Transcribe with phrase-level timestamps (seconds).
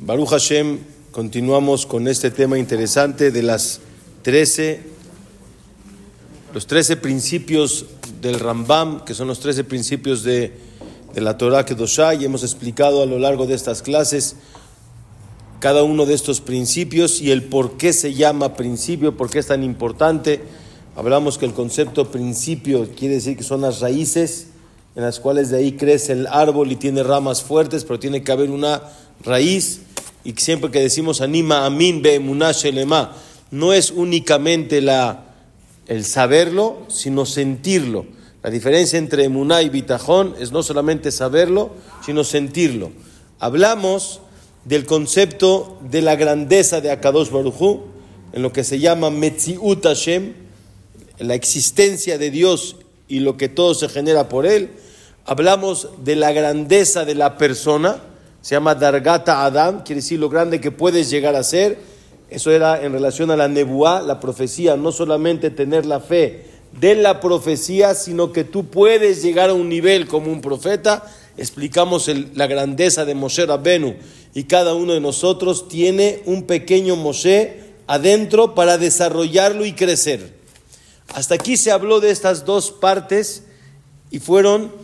[0.00, 0.80] Baruch Hashem,
[1.12, 3.80] continuamos con este tema interesante de las
[4.20, 4.82] 13,
[6.52, 7.86] los 13 principios
[8.20, 10.52] del Rambam, que son los 13 principios de,
[11.14, 14.36] de la Torah Kedoshá, y hemos explicado a lo largo de estas clases
[15.60, 19.46] cada uno de estos principios y el por qué se llama principio, por qué es
[19.46, 20.42] tan importante.
[20.96, 24.48] Hablamos que el concepto principio quiere decir que son las raíces
[24.96, 28.32] en las cuales de ahí crece el árbol y tiene ramas fuertes, pero tiene que
[28.32, 28.82] haber una
[29.24, 29.80] raíz.
[30.22, 32.20] Y siempre que decimos anima amin be
[32.54, 33.12] shelema,
[33.50, 35.24] no es únicamente la,
[35.88, 38.06] el saberlo, sino sentirlo.
[38.42, 41.70] La diferencia entre emuná y bitajón es no solamente saberlo,
[42.04, 42.92] sino sentirlo.
[43.40, 44.20] Hablamos
[44.64, 47.82] del concepto de la grandeza de Akadosh Baruchu,
[48.32, 50.34] en lo que se llama Metziut Hashem,
[51.18, 52.76] la existencia de Dios
[53.08, 54.70] y lo que todo se genera por él
[55.24, 57.96] hablamos de la grandeza de la persona,
[58.42, 61.78] se llama Dargata Adam, quiere decir lo grande que puedes llegar a ser.
[62.28, 66.46] Eso era en relación a la nebuá, la profecía, no solamente tener la fe
[66.78, 71.04] de la profecía, sino que tú puedes llegar a un nivel como un profeta.
[71.36, 73.94] Explicamos la grandeza de Moshe Rabbenu
[74.34, 80.34] y cada uno de nosotros tiene un pequeño Moshe adentro para desarrollarlo y crecer.
[81.14, 83.44] Hasta aquí se habló de estas dos partes
[84.10, 84.83] y fueron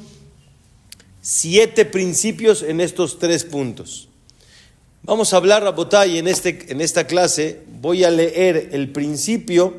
[1.20, 4.08] siete principios en estos tres puntos.
[5.02, 9.74] Vamos a hablar, Rabotay, en, este, en esta clase voy a leer el principio,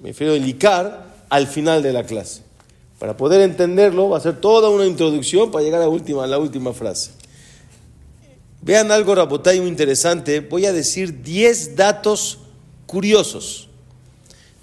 [0.00, 2.42] me refiero el Icar, al final de la clase.
[2.98, 6.38] Para poder entenderlo, va a ser toda una introducción para llegar a, última, a la
[6.38, 7.12] última frase.
[8.60, 10.40] Vean algo, Rabotay, muy interesante.
[10.40, 12.40] Voy a decir 10 datos
[12.86, 13.68] curiosos.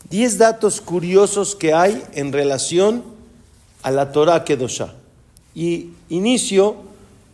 [0.09, 3.03] 10 datos curiosos que hay en relación
[3.81, 4.94] a la Torah Kedoshah.
[5.56, 6.75] Y inicio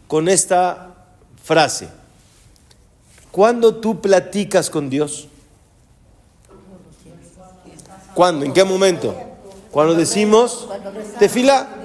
[0.07, 0.95] con esta
[1.43, 1.89] frase.
[3.31, 5.27] ¿Cuándo tú platicas con Dios?
[8.13, 8.45] ¿Cuándo?
[8.45, 9.15] ¿En qué momento?
[9.71, 10.67] Cuando decimos
[11.17, 11.77] tefilá.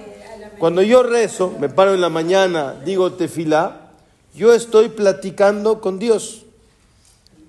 [0.58, 3.90] Cuando yo rezo, me paro en la mañana, digo tefilá,
[4.34, 6.46] yo estoy platicando con Dios.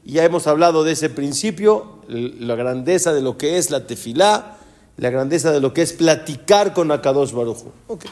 [0.04, 4.58] Ya hemos hablado de ese principio, la grandeza de lo que es la tefilá,
[4.98, 7.64] la grandeza de lo que es platicar con Akadosh Baruj.
[7.88, 8.12] Okay.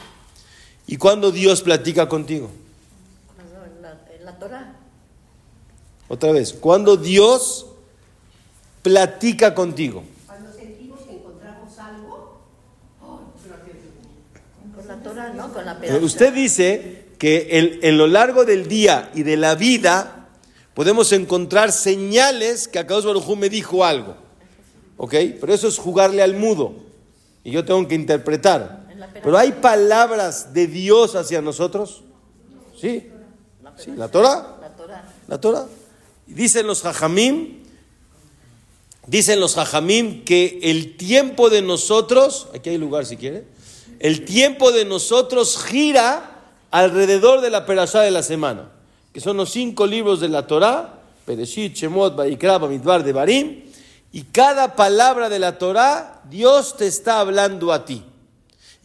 [0.86, 2.50] ¿Y cuándo Dios platica contigo?
[3.38, 4.76] En la, en la Torah.
[6.08, 7.66] Otra vez, ¿cuándo Dios
[8.82, 10.04] platica contigo?
[10.26, 12.40] Cuando sentimos que encontramos algo.
[14.74, 15.52] con la Torah, ¿no?
[15.52, 19.56] Con la Pero Usted dice que en, en, lo largo del día y de la
[19.56, 20.28] vida
[20.74, 24.16] podemos encontrar señales que Akadosh Baruj me dijo algo.
[24.98, 25.14] ¿Ok?
[25.40, 26.74] Pero eso es jugarle al mudo.
[27.42, 28.85] Y yo tengo que interpretar.
[29.12, 32.02] Pero hay palabras de Dios hacia nosotros.
[32.78, 33.10] Sí.
[33.76, 33.92] sí.
[33.96, 34.56] ¿La Torah?
[35.28, 35.66] La Torah.
[36.26, 37.62] Dicen los Jajamim,
[39.06, 43.44] dicen los Jajamim que el tiempo de nosotros, aquí hay lugar si quiere,
[44.00, 48.70] el tiempo de nosotros gira alrededor de la perashá de la semana,
[49.12, 53.62] que son los cinco libros de la Torah, Pereshit, Shemot, Vaikra, Bamidbar, de Barim,
[54.12, 58.02] y cada palabra de la Torah, Dios te está hablando a ti.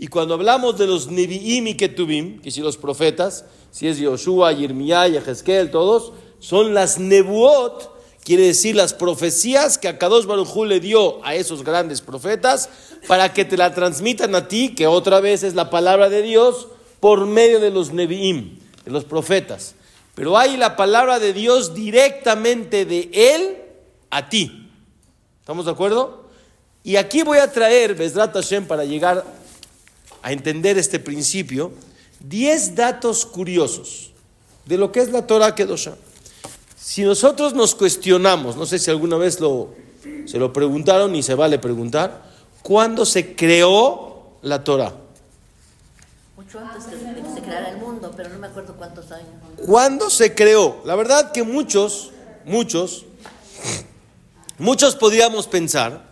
[0.01, 4.51] Y cuando hablamos de los Nevi'im y Ketubim, que si los profetas, si es Yoshua,
[4.51, 11.23] Yirmiyah, Yehezkel, todos, son las Nebuot, quiere decir las profecías que Akadosh Baruj le dio
[11.23, 12.67] a esos grandes profetas
[13.07, 16.69] para que te la transmitan a ti, que otra vez es la palabra de Dios,
[16.99, 19.75] por medio de los Nevi'im, de los profetas.
[20.15, 23.55] Pero hay la palabra de Dios directamente de Él
[24.09, 24.67] a ti.
[25.41, 26.23] ¿Estamos de acuerdo?
[26.83, 29.23] Y aquí voy a traer, Besrat Hashem, para llegar
[30.21, 31.71] a entender este principio,
[32.21, 34.11] 10 datos curiosos
[34.65, 35.95] de lo que es la Torah Kedosha.
[36.77, 39.73] Si nosotros nos cuestionamos, no sé si alguna vez lo,
[40.25, 42.23] se lo preguntaron y se vale preguntar,
[42.61, 44.93] ¿cuándo se creó la Torah?
[46.35, 49.29] Mucho antes que se creara el mundo, pero no me acuerdo cuántos años.
[49.65, 50.81] ¿Cuándo se creó?
[50.85, 52.11] La verdad que muchos,
[52.45, 53.05] muchos,
[54.57, 56.03] muchos podríamos pensar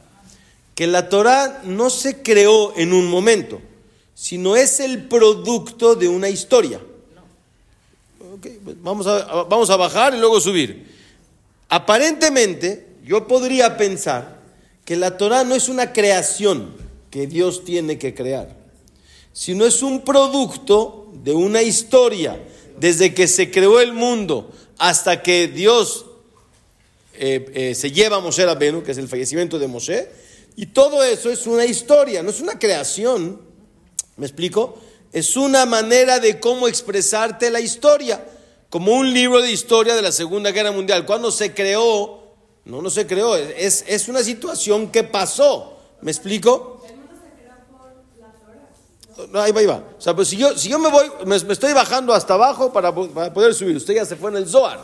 [0.76, 3.60] que la Torah no se creó en un momento
[4.20, 6.82] sino es el producto de una historia.
[8.42, 10.94] Pues vamos, a, vamos a bajar y luego subir.
[11.70, 14.42] Aparentemente, yo podría pensar
[14.84, 16.74] que la Torah no es una creación
[17.10, 18.58] que Dios tiene que crear,
[19.32, 22.46] sino es un producto de una historia,
[22.78, 26.08] desde que se creó el mundo hasta que Dios
[27.14, 30.10] eh, eh, se lleva a Moshe Rabenu, que es el fallecimiento de Moshe,
[30.58, 33.48] y todo eso es una historia, no es una creación.
[34.20, 34.78] ¿Me explico?
[35.12, 38.24] es una manera de cómo expresarte la historia,
[38.70, 41.06] como un libro de historia de la Segunda Guerra Mundial.
[41.06, 42.24] Cuando se creó,
[42.66, 45.78] no, no se creó, es, es una situación que pasó.
[46.02, 46.84] ¿Me explico?
[49.32, 49.84] No, ahí va, ahí va.
[49.98, 52.94] O sea, pues si yo, si yo me voy, me, estoy bajando hasta abajo para,
[52.94, 53.76] para, poder subir.
[53.76, 54.80] Usted ya se fue en el Zohar,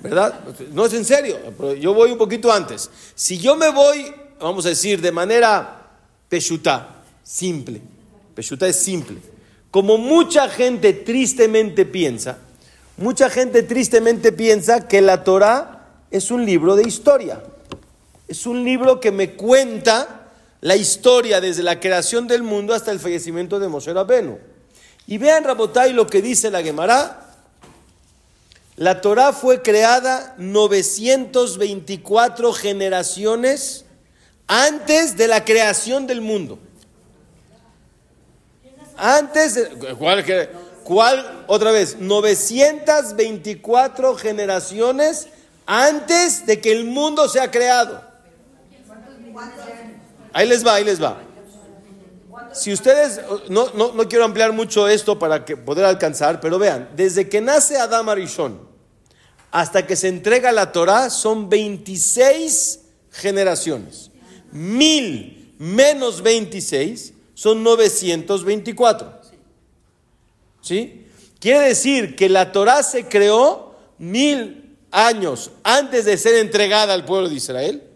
[0.00, 0.40] ¿verdad?
[0.72, 2.88] No es en serio, pero yo voy un poquito antes.
[3.14, 5.90] Si yo me voy, vamos a decir, de manera
[6.28, 7.82] peshuta, simple.
[8.36, 9.16] Peshuta es simple.
[9.70, 12.36] Como mucha gente tristemente piensa,
[12.98, 17.42] mucha gente tristemente piensa que la Torah es un libro de historia.
[18.28, 20.28] Es un libro que me cuenta
[20.60, 24.38] la historia desde la creación del mundo hasta el fallecimiento de Moshe Rabenu.
[25.06, 27.22] Y vean, Rabotai, lo que dice la Gemara.
[28.76, 33.86] La Torah fue creada 924 generaciones
[34.46, 36.58] antes de la creación del mundo.
[38.96, 39.68] Antes
[40.86, 41.44] ¿cuál.
[41.46, 45.28] Otra vez, 924 generaciones
[45.66, 48.00] antes de que el mundo sea creado.
[50.32, 51.18] Ahí les va, ahí les va.
[52.52, 57.28] Si ustedes, no, no, quiero ampliar mucho esto para que poder alcanzar, pero vean, desde
[57.28, 58.66] que nace Adam Arishon
[59.50, 64.10] hasta que se entrega la Torah son 26 generaciones.
[64.52, 69.20] Mil menos 26 son 924.
[70.60, 71.06] ¿Sí?
[71.38, 77.28] Quiere decir que la Torah se creó mil años antes de ser entregada al pueblo
[77.28, 77.86] de Israel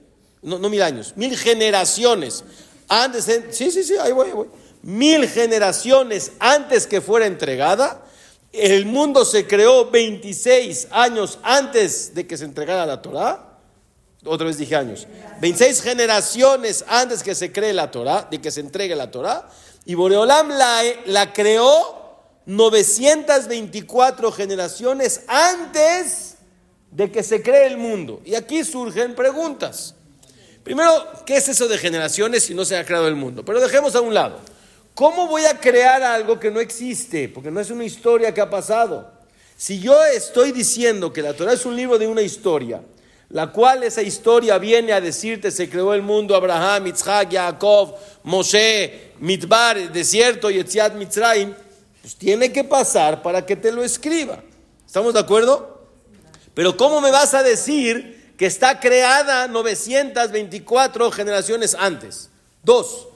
[0.43, 2.45] no, no mil años, mil generaciones
[2.89, 4.49] antes, sí, sí, sí, ahí voy, ahí voy,
[4.83, 8.05] mil generaciones antes que fuera entregada,
[8.53, 13.50] el mundo se creó 26 años antes de que se entregara la Torah.
[14.25, 15.07] Otra vez dije años.
[15.41, 19.49] 26 generaciones antes que se cree la Torah, de que se entregue la Torah.
[19.87, 22.01] Y Boreolam la, la creó
[22.47, 26.35] 924 generaciones antes
[26.91, 28.21] de que se cree el mundo.
[28.25, 29.95] Y aquí surgen preguntas.
[30.63, 30.93] Primero,
[31.25, 33.45] ¿qué es eso de generaciones si no se ha creado el mundo?
[33.45, 34.39] Pero dejemos a un lado.
[34.95, 37.29] ¿Cómo voy a crear algo que no existe?
[37.29, 39.11] Porque no es una historia que ha pasado.
[39.57, 42.83] Si yo estoy diciendo que la Torah es un libro de una historia,
[43.31, 49.13] la cual esa historia viene a decirte se creó el mundo Abraham, Isaac, Jacob, Moshe,
[49.19, 51.55] Mitbar, desierto, Yetziat, Mitzrayim,
[52.01, 54.43] pues tiene que pasar para que te lo escriba.
[54.87, 55.87] ¿Estamos de acuerdo?
[56.55, 62.31] Pero ¿cómo me vas a decir que está creada 924 generaciones antes.
[62.63, 63.09] Dos,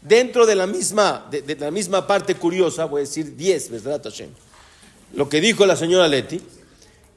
[0.00, 4.30] dentro de la misma, de, la misma parte curiosa, voy a decir 10, ¿verdad, Hashem?
[5.12, 6.40] Lo que dijo la señora Leti,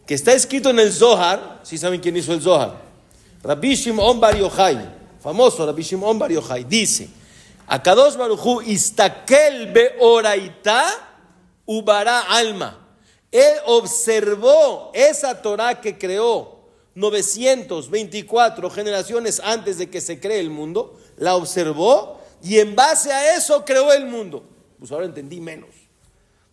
[0.05, 2.81] que está escrito en el Zohar, si saben quién hizo el Zohar?
[3.41, 4.77] Rabbi Shimon Bar Yochai,
[5.21, 7.09] famoso Rabbi Shimon Bar Yochai, dice,
[7.67, 10.85] Akadosh Baruchu istakel beoraita
[11.65, 12.79] ubara alma.
[13.31, 16.59] Él observó esa Torah que creó
[16.95, 23.35] 924 generaciones antes de que se cree el mundo, la observó y en base a
[23.35, 24.44] eso creó el mundo.
[24.77, 25.69] Pues ahora entendí menos.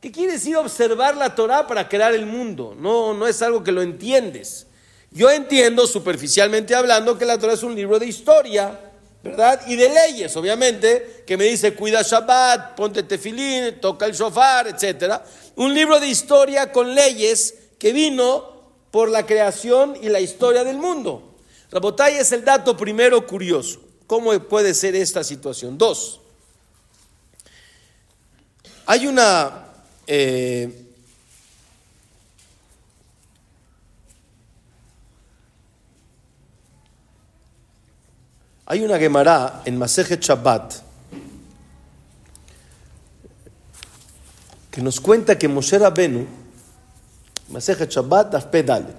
[0.00, 2.74] ¿Qué quiere decir observar la Torah para crear el mundo?
[2.78, 4.66] No, no es algo que lo entiendes.
[5.10, 8.78] Yo entiendo, superficialmente hablando, que la Torah es un libro de historia,
[9.22, 9.60] ¿verdad?
[9.66, 15.20] Y de leyes, obviamente, que me dice cuida Shabbat, ponte tefilín, toca el shofar, etc.
[15.56, 18.50] Un libro de historia con leyes que vino
[18.90, 21.36] por la creación y la historia del mundo.
[21.70, 23.80] Rabotay es el dato primero curioso.
[24.06, 25.76] ¿Cómo puede ser esta situación?
[25.76, 26.20] Dos.
[28.86, 29.59] Hay una...
[30.12, 30.68] Eh,
[38.66, 40.74] hay una Gemara en Masejet Shabbat
[44.72, 46.26] que nos cuenta que Moshe Rabenu
[47.50, 48.96] Masejet Shabbat Dafpe Dalet.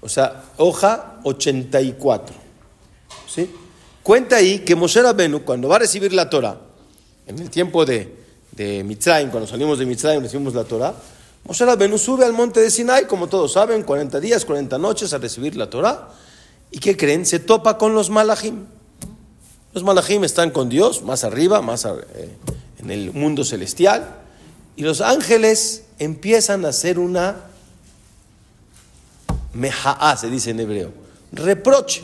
[0.00, 2.36] O sea, hoja 84.
[3.26, 3.52] ¿Sí?
[4.04, 6.60] Cuenta ahí que Moshe Rabenu, cuando va a recibir la Torah,
[7.26, 8.27] en el tiempo de,
[8.58, 10.94] de Mitzrayim, cuando salimos de Mitzrayim recibimos la Torah,
[11.44, 15.18] Moshe Rabenu sube al monte de Sinai, como todos saben, 40 días, 40 noches a
[15.18, 16.10] recibir la Torah.
[16.70, 17.24] ¿Y qué creen?
[17.24, 18.66] Se topa con los malachim.
[19.72, 22.28] Los malachim están con Dios, más arriba, más eh,
[22.80, 24.16] en el mundo celestial.
[24.76, 27.48] Y los ángeles empiezan a hacer una
[29.54, 30.92] Meha'a se dice en hebreo.
[31.32, 32.02] Reproche.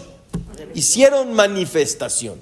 [0.74, 2.38] Hicieron manifestación.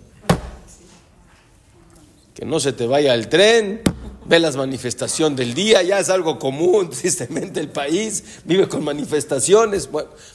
[2.35, 3.83] Que no se te vaya el tren,
[4.25, 9.89] ve las manifestaciones del día, ya es algo común, tristemente el país vive con manifestaciones.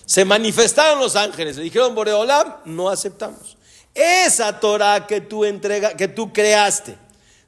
[0.05, 3.57] Se manifestaron los ángeles, le dijeron Boreolam, no aceptamos.
[3.93, 6.97] Esa Torah que tú entrega, que tú creaste,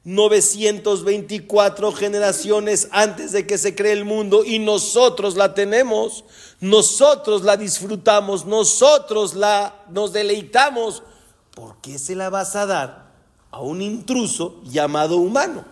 [0.04, 6.24] 924 generaciones antes de que se cree el mundo y nosotros la tenemos,
[6.60, 11.02] nosotros la disfrutamos, nosotros la nos deleitamos.
[11.54, 13.10] ¿Por qué se la vas a dar
[13.50, 15.64] a un intruso llamado humano?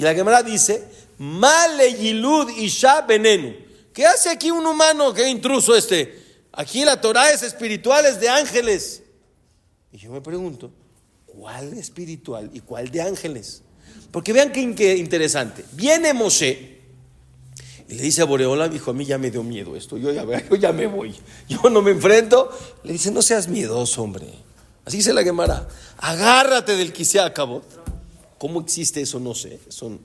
[0.00, 0.82] Y la Gemara dice,
[1.18, 3.54] Male Yilud Isha Benenu.
[3.92, 5.12] ¿Qué hace aquí un humano?
[5.12, 6.18] ¿Qué intruso este?
[6.52, 9.02] Aquí la Torah es espiritual, es de ángeles.
[9.92, 10.70] Y yo me pregunto,
[11.26, 13.60] ¿cuál espiritual y cuál de ángeles?
[14.10, 15.66] Porque vean qué, interesante.
[15.72, 16.78] Viene Moshe
[17.86, 20.24] y le dice a Boreola, dijo, a mí ya me dio miedo esto, yo ya,
[20.48, 21.14] yo ya me voy,
[21.46, 22.50] yo no me enfrento.
[22.84, 24.28] Le dice, no seas miedoso, hombre.
[24.86, 27.79] Así dice la Gemara, agárrate del Kisea Cabot.
[28.40, 29.20] ¿Cómo existe eso?
[29.20, 29.60] No sé.
[29.68, 30.00] Son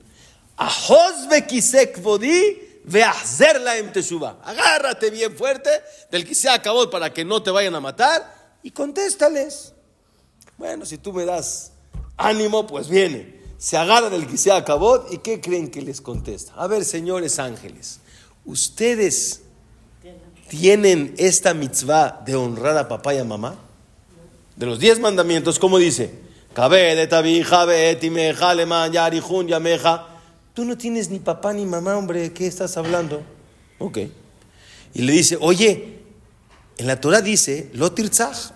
[4.44, 5.70] Agárrate bien fuerte
[6.10, 9.72] del Kisea Cabot para que no te vayan a matar y contéstales.
[10.58, 11.72] Bueno, si tú me das
[12.18, 13.40] ánimo, pues viene.
[13.56, 16.52] Se agarra del que se acabó y ¿qué creen que les contesta?
[16.56, 18.00] A ver, señores ángeles,
[18.44, 19.40] ustedes
[20.50, 23.56] tienen esta mitzvah de honrar a papá y a mamá.
[24.56, 26.25] De los diez mandamientos, ¿cómo dice?
[30.54, 33.22] Tú no tienes ni papá ni mamá, hombre, ¿qué estás hablando?
[33.78, 33.98] Ok.
[34.94, 35.98] Y le dice, oye,
[36.78, 37.92] en la Torah dice, lo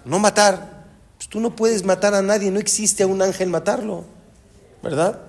[0.06, 0.86] no matar.
[1.18, 4.06] Pues tú no puedes matar a nadie, no existe a un ángel matarlo,
[4.82, 5.20] ¿verdad?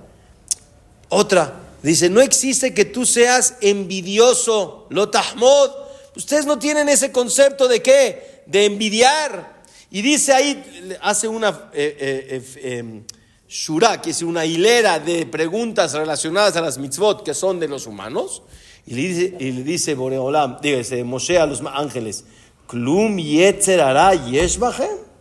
[1.09, 5.71] Otra, dice, no existe que tú seas envidioso, lo tahmod.
[6.15, 9.60] Ustedes no tienen ese concepto de qué, de envidiar.
[9.91, 13.03] Y dice ahí, hace una eh, eh, eh, em,
[13.47, 17.85] shura, que es una hilera de preguntas relacionadas a las mitzvot que son de los
[17.85, 18.41] humanos.
[18.87, 22.23] Y le dice, y le dice Boreolam, dígase, Moshe a los ángeles,
[22.67, 23.81] Klum yetzer
[24.29, 25.11] yeshbachem.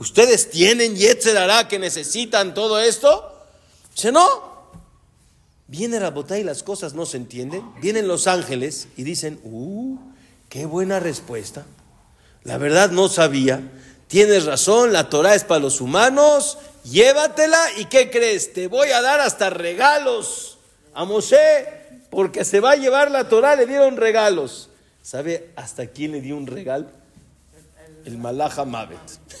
[0.00, 3.32] ¿Ustedes tienen Yetzerará que necesitan todo esto?
[3.94, 4.26] Dice, no.
[5.68, 7.62] Viene Rabotá y las cosas no se entienden.
[7.82, 9.98] Vienen los ángeles y dicen, ¡uh!
[10.48, 11.66] ¡Qué buena respuesta!
[12.44, 13.60] La verdad no sabía.
[14.10, 16.58] Tienes razón, la Torah es para los humanos.
[16.82, 18.52] Llévatela y ¿qué crees?
[18.52, 20.58] Te voy a dar hasta regalos
[20.94, 21.68] a Mosé
[22.10, 23.54] porque se va a llevar la Torah.
[23.54, 24.68] Le dieron regalos.
[25.00, 26.86] ¿Sabe hasta quién le dio un regalo?
[28.04, 28.98] El Malaja Mavet.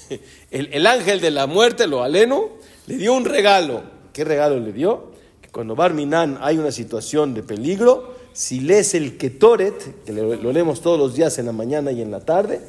[0.52, 2.50] El, ángel de la muerte, lo aleno,
[2.86, 3.82] le dio un regalo.
[4.12, 5.10] ¿Qué regalo le dio?
[5.42, 10.80] Que cuando Barminan hay una situación de peligro, si lees el Ketoret, que lo, leemos
[10.80, 12.60] todos los días en la mañana y en la tarde,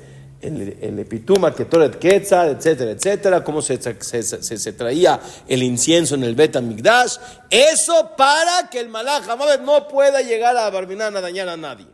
[0.41, 6.36] el, el Epituma, Ketoret Quetzal, etcétera, etcétera, cómo se, se, traía el incienso en el
[6.36, 7.17] Bet Migdash,
[7.50, 9.25] eso para que el Malach
[9.62, 11.88] no pueda llegar a Barminan a dañar a nadie.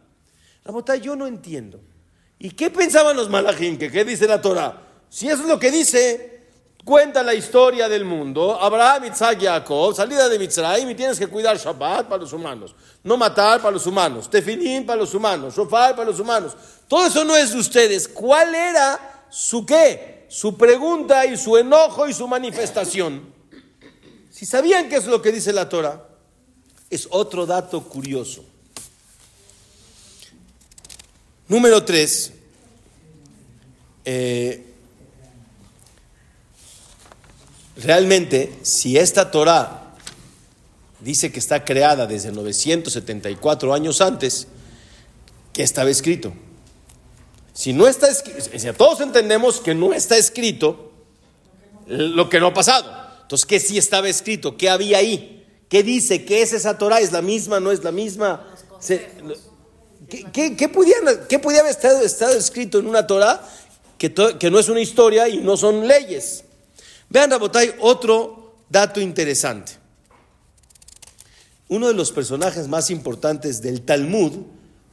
[0.63, 1.79] La bota yo no entiendo.
[2.39, 3.77] ¿Y qué pensaban los malachim?
[3.77, 4.81] ¿Qué dice la Torah?
[5.09, 6.37] Si eso es lo que dice,
[6.88, 8.58] cuenta la historia del mundo.
[8.62, 12.74] Abraham, Isaac, Jacob, salida de Mitzrayim y tienes que cuidar Shabbat para los humanos.
[13.03, 14.29] No matar para los humanos.
[14.29, 15.53] Tefilim para los humanos.
[15.53, 16.56] Shofar para los humanos.
[16.88, 18.08] Todo eso no es de ustedes.
[18.08, 20.27] ¿Cuál era su qué?
[20.29, 23.34] Su pregunta y su enojo y su manifestación.
[24.32, 26.08] Si sabían qué es lo que dice la Torah,
[26.89, 28.46] es otro dato curioso.
[31.50, 32.32] Número tres,
[34.06, 34.66] eh,
[37.81, 39.96] realmente, si esta Torah
[41.00, 44.48] dice que está creada desde 974 años antes,
[45.53, 46.34] ¿qué estaba escrito?
[47.53, 50.91] Si no está escrito, si todos entendemos que no está escrito
[51.88, 53.07] lo que no ha pasado.
[53.22, 54.57] Entonces, ¿qué sí estaba escrito?
[54.57, 55.46] ¿Qué había ahí?
[55.69, 56.24] ¿Qué dice?
[56.24, 57.00] ¿Qué es esa Torah?
[57.00, 57.60] ¿Es la misma?
[57.60, 58.46] ¿No es la misma?
[60.31, 60.96] ¿Qué, qué, podía,
[61.60, 63.41] haber estado, escrito en una Torah
[63.98, 66.46] que, que, no es una historia y no son leyes?
[67.09, 69.73] Vean, Rabotay, otro dato interesante.
[71.69, 74.31] Uno de los personajes más importantes del Talmud,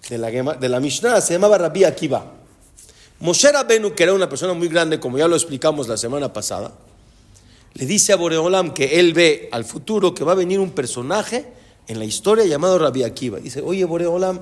[0.09, 2.33] de la, Mishnah, se llamaba Rabbi Akiva.
[3.21, 6.73] Moshe Rabenu, que era una persona muy grande, como ya lo explicamos la semana pasada,
[7.75, 11.47] le dice a Boreolam que él ve al futuro que va a venir un personaje
[11.89, 13.39] en la historia llamado Rabbi Akiva.
[13.39, 14.41] Dice, oye Boreolam,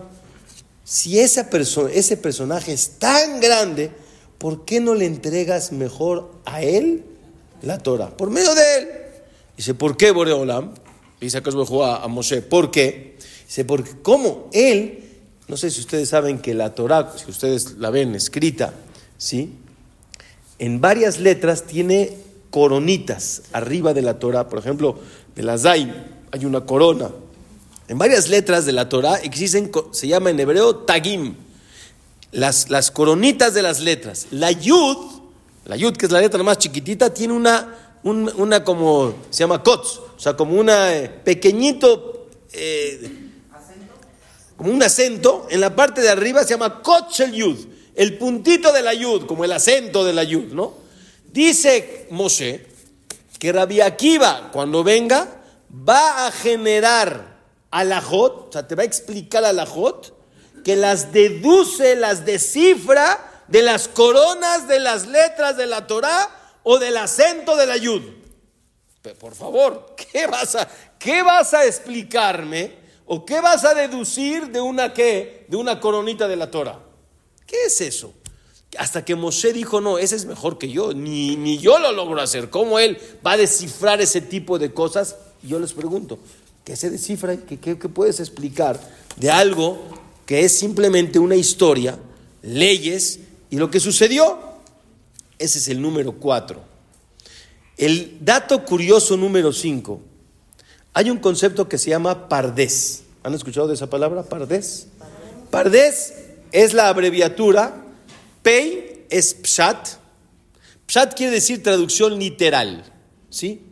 [0.85, 3.91] si ese personaje es tan grande,
[4.39, 7.05] ¿por qué no le entregas mejor a él
[7.63, 8.11] la Torah?
[8.17, 8.89] Por medio de él.
[9.57, 10.75] Dice, ¿por qué Boreolam?
[11.21, 13.17] Dice que a, a Moshe, ¿por qué?
[13.47, 15.05] Dice, porque como él,
[15.49, 18.75] no sé si ustedes saben que la Torah, si ustedes la ven escrita,
[19.19, 19.55] ¿sí?
[20.59, 22.17] En varias letras tiene
[22.51, 24.49] coronitas arriba de la Torah.
[24.49, 24.99] Por ejemplo,
[25.35, 25.93] de la Zain
[26.31, 27.11] hay una corona
[27.93, 31.35] en varias letras de la Torah existen, se llama en hebreo tagim,
[32.31, 34.29] las, las coronitas de las letras.
[34.31, 34.97] La yud,
[35.65, 40.01] la yud que es la letra más chiquitita, tiene una, una como, se llama kotz,
[40.23, 40.71] sea, como un
[41.25, 43.31] pequeñito, eh,
[44.57, 47.59] como un acento, en la parte de arriba se llama Kotchel Yud,
[47.97, 50.75] el puntito de la Yud, como el acento de la Yud, ¿no?
[51.33, 52.67] Dice Moshe
[53.41, 55.43] que Rabbi Akiva, cuando venga,
[55.73, 57.39] va a generar
[57.73, 60.15] alajot, o sea, te va a explicar alajot,
[60.63, 66.79] que las deduce, las descifra de las coronas de las letras de la Torah o
[66.79, 68.01] del acento de la Yud.
[69.21, 70.67] Por favor, ¿qué vas a,
[70.99, 72.73] qué vas a explicarme
[73.05, 75.45] o qué vas a deducir de una qué?
[75.49, 76.81] De una coronita de la Torah.
[77.47, 78.15] ¿Qué es eso?
[78.79, 82.23] Hasta que Moshe dijo, no, ese es mejor que yo, ni, ni yo lo logro
[82.23, 82.49] hacer.
[82.49, 85.17] ¿Cómo él va a descifrar ese tipo de cosas?
[85.43, 86.19] Y yo les pregunto,
[86.65, 87.37] ¿qué se descifra?
[87.37, 88.81] ¿Qué, qué, qué puedes explicar
[89.17, 89.79] de algo
[90.25, 91.99] que es simplemente una historia,
[92.41, 93.21] leyes
[93.53, 94.39] y lo que sucedió?
[95.39, 96.65] Ese es el número cuatro.
[97.77, 100.01] El dato curioso número cinco.
[100.95, 103.03] Hay un concepto que se llama pardés.
[103.23, 104.23] ¿Han escuchado de esa palabra?
[104.23, 104.87] Pardés.
[105.51, 106.15] Pardés
[106.51, 107.77] es la abreviatura.
[108.43, 109.87] Pei es pshat.
[110.87, 112.91] Pshat quiere decir traducción literal.
[113.29, 113.67] ¿Sí?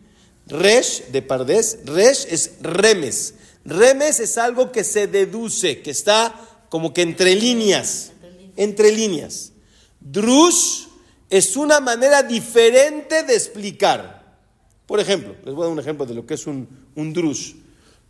[0.46, 3.32] Resh de Pardés, Resh es remes.
[3.64, 6.34] Remes es algo que se deduce, que está
[6.68, 8.12] como que entre líneas.
[8.58, 9.49] Entre líneas.
[10.00, 10.86] Drush
[11.28, 14.20] es una manera diferente de explicar.
[14.86, 17.54] Por ejemplo, les voy a dar un ejemplo de lo que es un, un drush.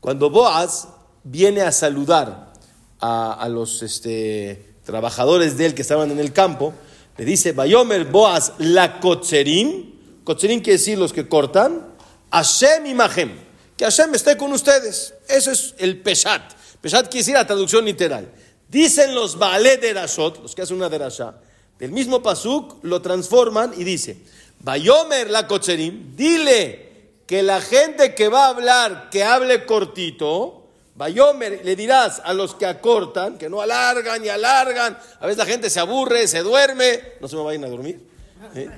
[0.00, 0.88] Cuando Boaz
[1.22, 2.52] viene a saludar
[3.00, 6.72] a, los este, trabajadores de él que estaban en el campo,
[7.18, 9.92] le dice, Bayomer Boaz la kotzerim.
[10.24, 11.86] Kotzerim quiere decir los que cortan.
[12.30, 13.38] Hashem imagen,
[13.76, 15.14] que Hashem esté con ustedes.
[15.28, 16.54] Eso es el Peshat.
[16.80, 18.30] Peshat quiere decir la traducción literal.
[18.68, 21.34] Dicen los Baale de Rashot, los que hacen una derasha,
[21.80, 24.18] del mismo Pasuk, lo transforman y dice,
[24.60, 26.90] Bayomer la Kocherim, dile
[27.26, 32.54] que la gente que va a hablar, que hable cortito, Bayomer, le dirás a los
[32.54, 37.14] que acortan, que no alargan y alargan, a veces la gente se aburre, se duerme,
[37.20, 38.06] no se me vayan a dormir.
[38.54, 38.68] ¿eh?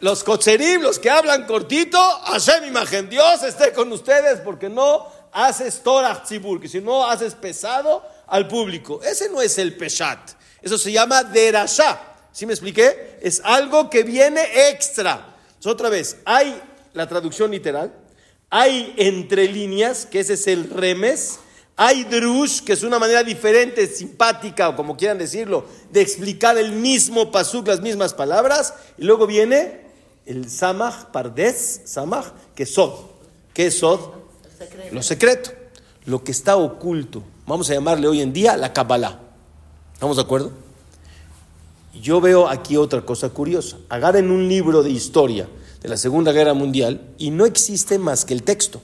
[0.00, 5.82] los cocherim, los que hablan cortito, Hashem imagen, Dios esté con ustedes porque no haces
[5.82, 9.00] torah tzibur, que si no haces pesado al público.
[9.02, 12.13] Ese no es el peshat, eso se llama derashá.
[12.34, 13.16] ¿Sí me expliqué?
[13.22, 15.36] Es algo que viene extra.
[15.64, 16.60] otra vez, hay
[16.92, 17.94] la traducción literal,
[18.50, 21.38] hay entre líneas, que ese es el remes,
[21.76, 26.72] hay drush, que es una manera diferente, simpática, o como quieran decirlo, de explicar el
[26.72, 29.82] mismo pasuk, las mismas palabras, y luego viene
[30.26, 32.94] el samach, pardes, samach, que sod.
[33.52, 34.00] ¿Qué es sod?
[34.90, 35.52] Lo secreto.
[36.06, 37.22] Lo que está oculto.
[37.46, 39.20] Vamos a llamarle hoy en día la Kabbalah.
[39.92, 40.63] ¿Estamos de acuerdo?
[42.00, 43.76] Yo veo aquí otra cosa curiosa.
[43.88, 45.48] Agarren un libro de historia
[45.80, 48.82] de la Segunda Guerra Mundial y no existe más que el texto.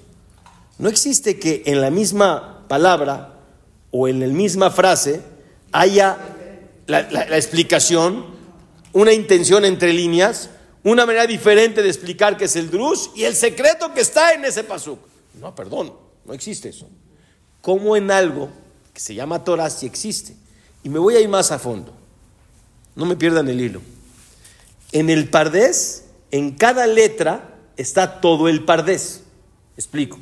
[0.79, 3.35] No existe que en la misma palabra
[3.91, 5.21] o en la misma frase
[5.73, 6.19] haya
[6.87, 7.01] la,
[7.37, 8.27] explicación,
[8.93, 10.51] una intención entre líneas
[10.83, 14.45] una manera diferente de explicar qué es el drus y el secreto que está en
[14.45, 14.99] ese pasuk.
[15.39, 15.93] No, perdón,
[16.25, 16.89] no existe eso.
[17.61, 18.49] Como en algo
[18.95, 20.35] que se llama Torah sí existe.
[20.83, 21.95] Y me voy a ir más a fondo.
[23.01, 23.81] No me pierdan el hilo.
[24.93, 29.23] En el pardés, en cada letra está todo el pardés.
[29.75, 30.19] Explico.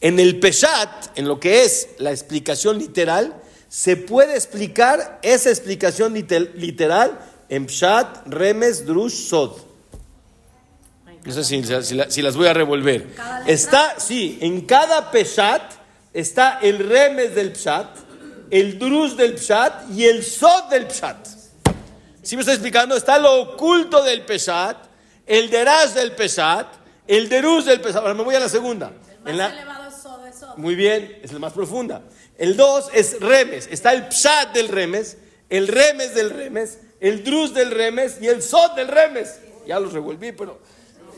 [0.00, 3.34] En el peshat, en lo que es la explicación literal,
[3.68, 9.58] se puede explicar esa explicación literal en pshat, remes, drush, sod.
[11.22, 13.08] No sé si, las voy a revolver.
[13.46, 15.70] Está, sí, en cada peshat
[16.14, 17.88] está el remes del pshat,
[18.50, 21.35] el drus del pshat y el sod del pshat.
[22.26, 22.96] ¿Sí me estoy explicando?
[22.96, 24.76] Está lo oculto del peshat,
[25.26, 26.66] el deraz del peshat,
[27.06, 28.02] el deruz del peshat.
[28.02, 28.90] Ahora me voy a la segunda.
[29.24, 30.56] El más elevado es sod, es sod.
[30.56, 32.02] Muy bien, es el más profunda.
[32.36, 33.68] El dos es remes.
[33.70, 38.42] Está el pshat del remes, el remes del remes, el drus del remes y el
[38.42, 39.38] sod del remes.
[39.64, 40.58] Ya los revolví, pero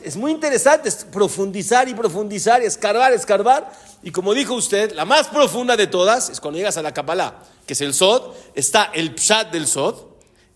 [0.03, 3.71] es muy interesante profundizar y profundizar, escarbar, escarbar.
[4.03, 7.39] Y como dijo usted, la más profunda de todas es cuando llegas a la Kabbalah,
[7.65, 10.08] que es el Sod, está el Pshat del Sod,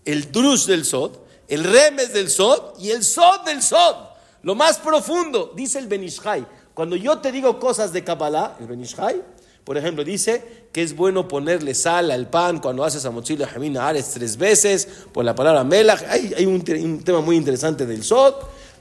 [0.04, 1.12] el Drush del Sod,
[1.48, 3.96] el Remes del Sod y el Sod del Sod.
[4.42, 6.46] Lo más profundo, dice el Benishai.
[6.74, 9.22] Cuando yo te digo cosas de Kabbalah, el Benishai,
[9.64, 13.88] por ejemplo, dice que es bueno ponerle sal al pan cuando haces a mochila jamina
[13.88, 16.02] ares tres veces, por la palabra melach.
[16.08, 18.34] Hay, hay un, un tema muy interesante del Sod.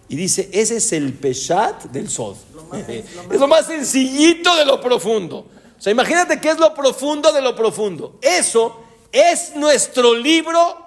[0.10, 2.36] Y dice, ese es el peshat del sod.
[2.88, 5.48] es lo más sencillito de lo profundo.
[5.78, 8.20] O sea, imagínate qué es lo profundo de lo profundo.
[8.22, 8.80] Eso
[9.12, 10.83] es nuestro libro,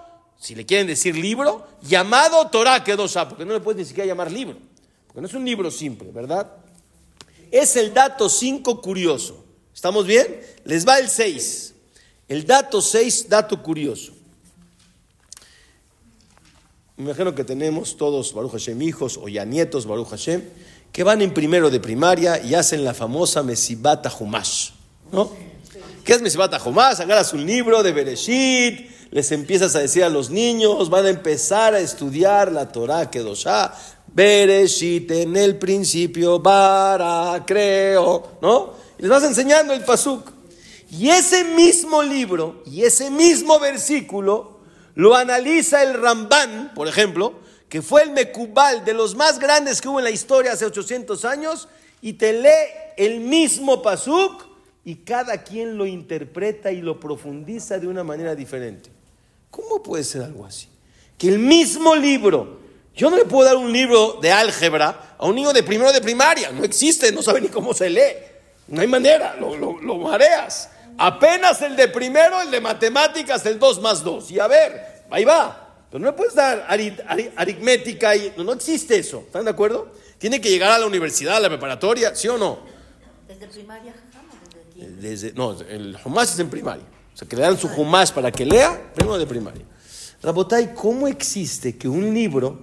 [0.46, 4.30] si le quieren decir libro, llamado Torah Kedoshá, porque no le puedes ni siquiera llamar
[4.30, 4.56] libro,
[5.08, 6.46] porque no es un libro simple, ¿verdad?
[7.50, 9.44] es el dato 5 curioso.
[9.74, 10.40] ¿Estamos bien?
[10.64, 11.74] Les va el 6.
[12.28, 14.12] El dato 6, dato curioso.
[16.96, 20.42] Me imagino que tenemos todos, Baruch Hashem, hijos o ya nietos, Baruch Hashem,
[20.92, 24.70] que van en primero de primaria y hacen la famosa Mesibata Humash.
[25.10, 25.30] ¿No?
[26.04, 27.00] ¿Qué es Mesibata Humash?
[27.00, 31.72] Agarras un libro de Bereshit, les empiezas a decir a los niños, van a empezar
[31.72, 33.72] a estudiar la Torah Kedoshá,
[34.08, 38.74] Bereshit en el principio, para, creo, ¿no?
[38.98, 40.30] Les vas enseñando el pasuk.
[40.90, 44.58] Y ese mismo libro y ese mismo versículo
[44.94, 49.88] lo analiza el Ramban, por ejemplo, que fue el Mekubal de los más grandes que
[49.88, 51.68] hubo en la historia hace 800 años,
[52.02, 52.50] y te lee
[52.98, 54.44] el mismo pasuk
[54.84, 58.95] y cada quien lo interpreta y lo profundiza de una manera diferente.
[59.56, 60.68] ¿Cómo puede ser algo así?
[61.16, 62.58] Que el mismo libro,
[62.94, 66.02] yo no le puedo dar un libro de álgebra a un niño de primero de
[66.02, 68.16] primaria, no existe, no sabe ni cómo se lee,
[68.68, 70.68] no hay manera, lo, lo mareas.
[70.98, 74.30] Apenas el de primero, el de matemáticas, el 2 más 2.
[74.30, 75.86] Y a ver, ahí va.
[75.90, 79.20] Pero no le puedes dar aritmética y no, existe eso.
[79.20, 79.92] ¿Están de acuerdo?
[80.18, 82.58] Tiene que llegar a la universidad, a la preparatoria, ¿sí o no?
[83.26, 83.94] Desde primaria,
[84.74, 85.00] desde.
[85.00, 86.84] Desde, no, el es en primaria.
[87.16, 89.64] O sea, que le dan su Humash para que lea, primero de primaria.
[90.22, 92.60] Rabotay, ¿cómo existe que un libro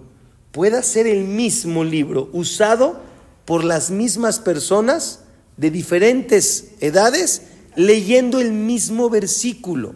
[0.52, 3.00] pueda ser el mismo libro usado
[3.46, 5.22] por las mismas personas
[5.58, 7.42] de diferentes edades
[7.76, 9.96] leyendo el mismo versículo.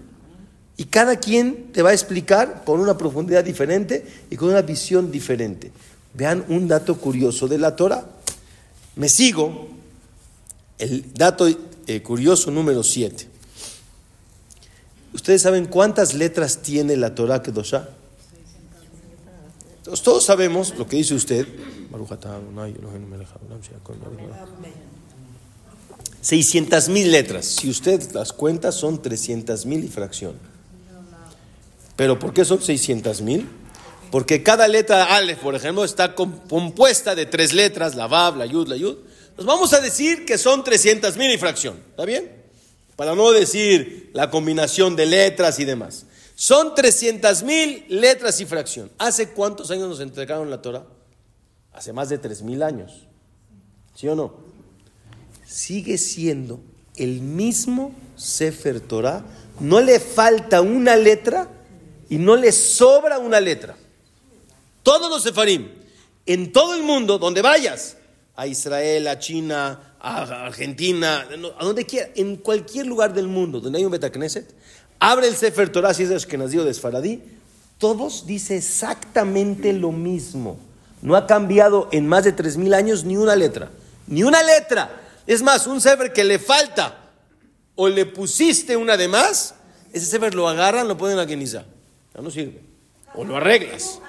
[0.75, 5.11] Y cada quien te va a explicar con una profundidad diferente y con una visión
[5.11, 5.71] diferente.
[6.15, 8.09] Vean un dato curioso de la Torah.
[8.95, 9.67] Me sigo.
[10.79, 13.36] El dato eh, curioso número 7.
[15.17, 17.89] ¿Ustedes saben cuántas letras tiene la Torah Kedoshá?
[20.03, 21.47] todos sabemos lo que dice usted.
[26.21, 27.45] 600 mil letras.
[27.47, 30.35] Si usted las cuenta, son 300 mil y fracción.
[31.95, 33.49] ¿Pero por qué son 600 mil?
[34.11, 38.67] Porque cada letra Aleph, por ejemplo, está compuesta de tres letras, la Vav, la Yud,
[38.67, 38.97] la Yud.
[39.35, 41.79] Nos vamos a decir que son 300 mil y fracción.
[41.89, 42.36] ¿Está bien?
[42.97, 46.05] Para no decir la combinación de letras y demás.
[46.35, 48.91] Son 300 mil letras y fracción.
[48.97, 50.85] ¿Hace cuántos años nos entregaron la Torah?
[51.71, 53.07] Hace más de 3 mil años.
[53.95, 54.47] ¿Sí o no?
[55.47, 56.59] sigue siendo
[56.95, 59.23] el mismo Sefer Torah,
[59.59, 61.47] no le falta una letra
[62.09, 63.75] y no le sobra una letra.
[64.83, 65.69] Todos los Sefarim,
[66.25, 67.97] en todo el mundo, donde vayas,
[68.35, 71.27] a Israel, a China, a Argentina,
[71.59, 74.53] a donde quiera, en cualquier lugar del mundo donde hay un Betacneset,
[74.99, 77.21] abre el Sefer Torah, si es de Ashkenazí o de Sfaradí,
[77.77, 80.57] todos dice exactamente lo mismo.
[81.01, 83.69] No ha cambiado en más de 3.000 años ni una letra.
[84.07, 85.01] Ni una letra.
[85.27, 86.97] Es más, un sefer que le falta
[87.75, 89.53] o le pusiste una de más,
[89.93, 91.65] ese sefer lo agarran, lo ponen a Kenizá.
[92.15, 92.61] Ya no sirve.
[93.13, 93.99] O lo arreglas.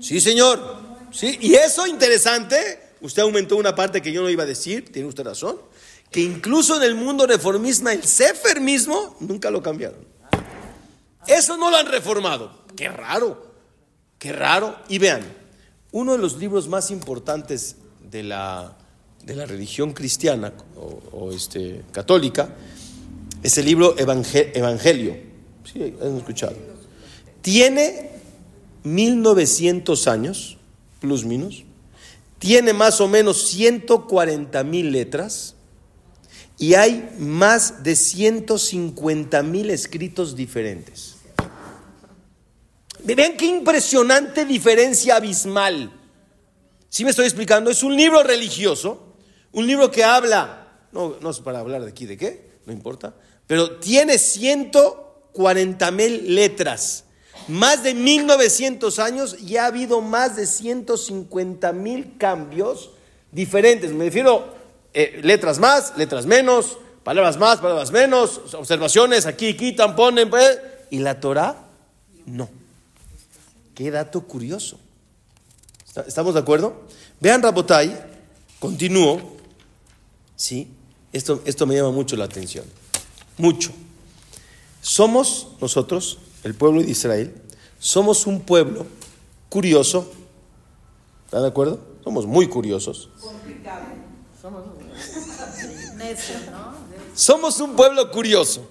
[0.00, 0.78] Sí, señor.
[1.12, 2.56] Sí, y eso interesante,
[3.00, 5.56] usted aumentó una parte que yo no iba a decir, tiene usted razón,
[6.10, 10.00] que incluso en el mundo reformista el sefer mismo nunca lo cambiaron.
[11.26, 12.64] Eso no lo han reformado.
[12.76, 13.54] Qué raro,
[14.18, 14.76] qué raro.
[14.88, 15.22] Y vean,
[15.92, 17.76] uno de los libros más importantes
[18.10, 18.76] de la
[19.24, 20.52] de la religión cristiana
[21.12, 22.54] o, este, católica
[23.42, 25.16] es el libro Evangelio.
[25.70, 26.56] Sí, han escuchado.
[27.42, 28.10] Tiene
[28.84, 30.58] 1900 años,
[31.00, 31.64] plus minus.
[32.40, 35.54] Tiene más o menos 140 mil letras
[36.58, 41.18] y hay más de 150 mil escritos diferentes.
[43.04, 45.92] Vean qué impresionante diferencia abismal.
[46.88, 49.10] Si me estoy explicando, es un libro religioso
[49.52, 53.14] un libro que habla, no, no es para hablar de aquí de qué, no importa,
[53.46, 57.04] pero tiene 140 mil letras.
[57.48, 62.90] Más de 1900 años y ha habido más de 150 mil cambios
[63.32, 63.92] diferentes.
[63.92, 64.54] Me refiero
[64.94, 70.58] eh, letras más, letras menos, palabras más, palabras menos, observaciones aquí, quitan, ponen, pues,
[70.90, 71.70] y la Torah
[72.26, 72.48] no.
[73.74, 74.78] Qué dato curioso.
[76.06, 76.82] ¿Estamos de acuerdo?
[77.18, 77.96] Vean Rabotai,
[78.58, 79.36] continúo.
[80.36, 80.68] ¿Sí?
[81.12, 82.64] Esto, esto me llama mucho la atención.
[83.36, 83.72] Mucho.
[84.80, 87.34] Somos nosotros, el pueblo de Israel,
[87.78, 88.86] somos un pueblo
[89.48, 90.10] curioso.
[91.26, 91.80] ¿Están de acuerdo?
[92.02, 93.10] Somos muy curiosos.
[94.40, 94.64] Somos.
[97.14, 98.68] Somos un pueblo curioso.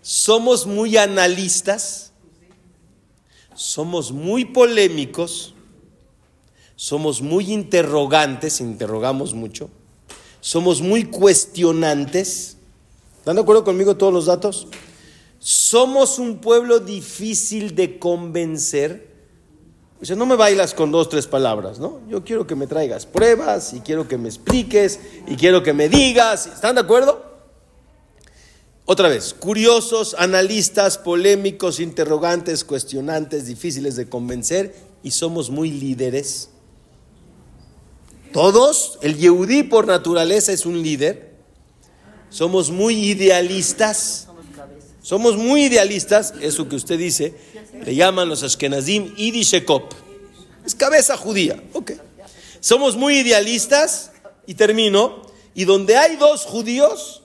[0.00, 2.12] Somos muy analistas.
[3.54, 5.54] Somos muy polémicos.
[6.78, 9.68] somos muy interrogantes, interrogamos mucho,
[10.40, 12.56] somos muy cuestionantes.
[13.18, 14.68] ¿Están de acuerdo conmigo todos los datos?
[15.50, 19.14] Somos un pueblo difícil de convencer.
[19.98, 22.02] O sea, no me bailas con dos, tres palabras, ¿no?
[22.06, 25.88] Yo quiero que me traigas pruebas y quiero que me expliques y quiero que me
[25.88, 26.48] digas.
[26.48, 27.24] ¿Están de acuerdo?
[28.84, 36.50] Otra vez, curiosos, analistas, polémicos, interrogantes, cuestionantes, difíciles de convencer y somos muy líderes.
[38.34, 41.38] Todos, el Yehudí por naturaleza es un líder.
[42.28, 44.27] Somos muy idealistas.
[45.08, 47.34] Somos muy idealistas, eso que usted dice,
[47.82, 49.94] le llaman los Ashkenazim Idishekop.
[50.66, 51.92] Es cabeza judía, ok.
[52.60, 54.10] Somos muy idealistas,
[54.44, 55.22] y termino,
[55.54, 57.22] y donde hay dos judíos,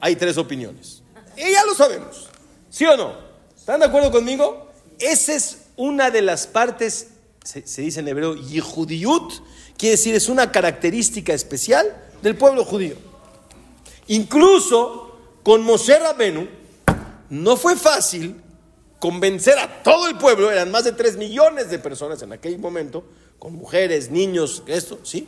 [0.00, 1.04] hay tres opiniones.
[1.36, 2.28] Y ya lo sabemos.
[2.68, 3.14] ¿Sí o no?
[3.56, 4.72] ¿Están de acuerdo conmigo?
[4.98, 7.10] Esa es una de las partes,
[7.44, 9.32] se, dice en hebreo, Yehudiyut,
[9.76, 11.86] quiere decir, es una característica especial
[12.20, 12.96] del pueblo judío.
[14.08, 16.61] Incluso con Moshe Rabenu,
[17.32, 18.42] no fue fácil
[18.98, 23.04] convencer a todo el pueblo, eran más de tres millones de personas en aquel momento,
[23.38, 25.26] con mujeres, niños, esto, ¿sí?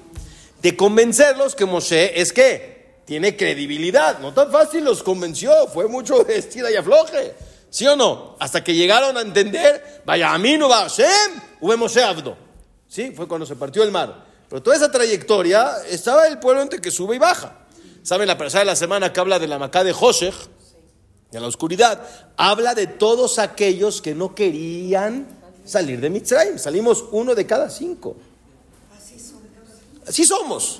[0.60, 4.18] De convencerlos que Moshe es que tiene credibilidad.
[4.18, 7.34] No tan fácil los convenció, fue mucho de estira y afloje.
[7.70, 8.36] ¿Sí o no?
[8.38, 12.36] Hasta que llegaron a entender, vaya, a mí no va Hashem, Moshe Abdo.
[12.86, 13.12] ¿Sí?
[13.16, 14.26] Fue cuando se partió el mar.
[14.50, 17.60] Pero toda esa trayectoria estaba el pueblo entre que sube y baja.
[18.02, 19.94] ¿Saben la persona de la semana que habla de la Macá de
[21.34, 22.00] Hoshech, de la oscuridad?
[22.36, 25.26] Habla de todos aquellos que no querían
[25.64, 26.58] salir de Mitzrayim.
[26.58, 28.16] Salimos uno de cada cinco.
[30.06, 30.78] Así somos.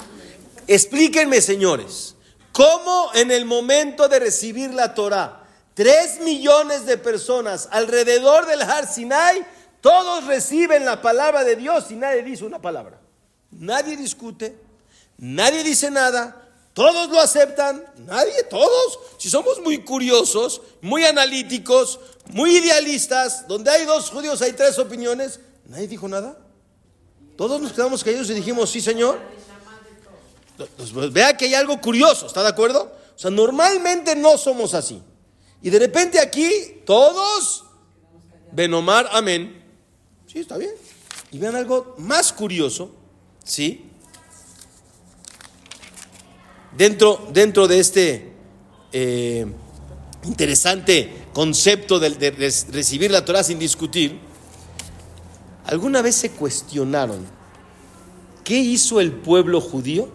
[0.66, 2.14] Explíquenme, señores.
[2.52, 8.86] ¿Cómo en el momento de recibir la Torah, tres millones de personas alrededor del Har
[8.86, 9.44] Sinai,
[9.80, 13.00] todos reciben la palabra de Dios y nadie dice una palabra?
[13.50, 14.56] Nadie discute,
[15.18, 16.43] nadie dice nada,
[16.74, 18.98] todos lo aceptan, nadie, todos.
[19.18, 25.40] Si somos muy curiosos, muy analíticos, muy idealistas, donde hay dos judíos hay tres opiniones,
[25.66, 26.36] nadie dijo nada.
[27.36, 29.18] Todos nos quedamos callados y dijimos, sí, Señor.
[30.76, 32.92] Pues, vea que hay algo curioso, ¿está de acuerdo?
[33.14, 35.00] O sea, normalmente no somos así.
[35.62, 37.64] Y de repente aquí, todos,
[38.54, 39.64] Benomar, amén.
[40.26, 40.72] Sí, está bien.
[41.32, 42.92] Y vean algo más curioso,
[43.44, 43.90] ¿sí?
[46.76, 48.32] Dentro, dentro de este
[48.92, 49.46] eh,
[50.24, 52.30] interesante concepto de,
[52.72, 54.18] recibir la Torah sin discutir,
[55.66, 57.26] ¿alguna vez se cuestionaron
[58.42, 60.08] qué hizo el pueblo judío?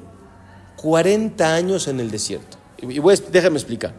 [0.78, 2.58] 40 años en el desierto.
[2.82, 3.94] Y voy, déjame explicar.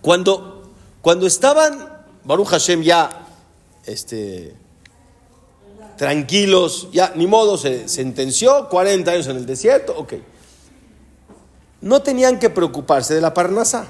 [0.00, 0.70] Cuando,
[1.02, 3.26] cuando estaban, Baruch Hashem, ya
[3.84, 4.54] este,
[5.98, 10.14] tranquilos, ya ni modo, se sentenció, 40 años en el desierto, ok.
[11.80, 13.86] No tenían que preocuparse de la parnasa.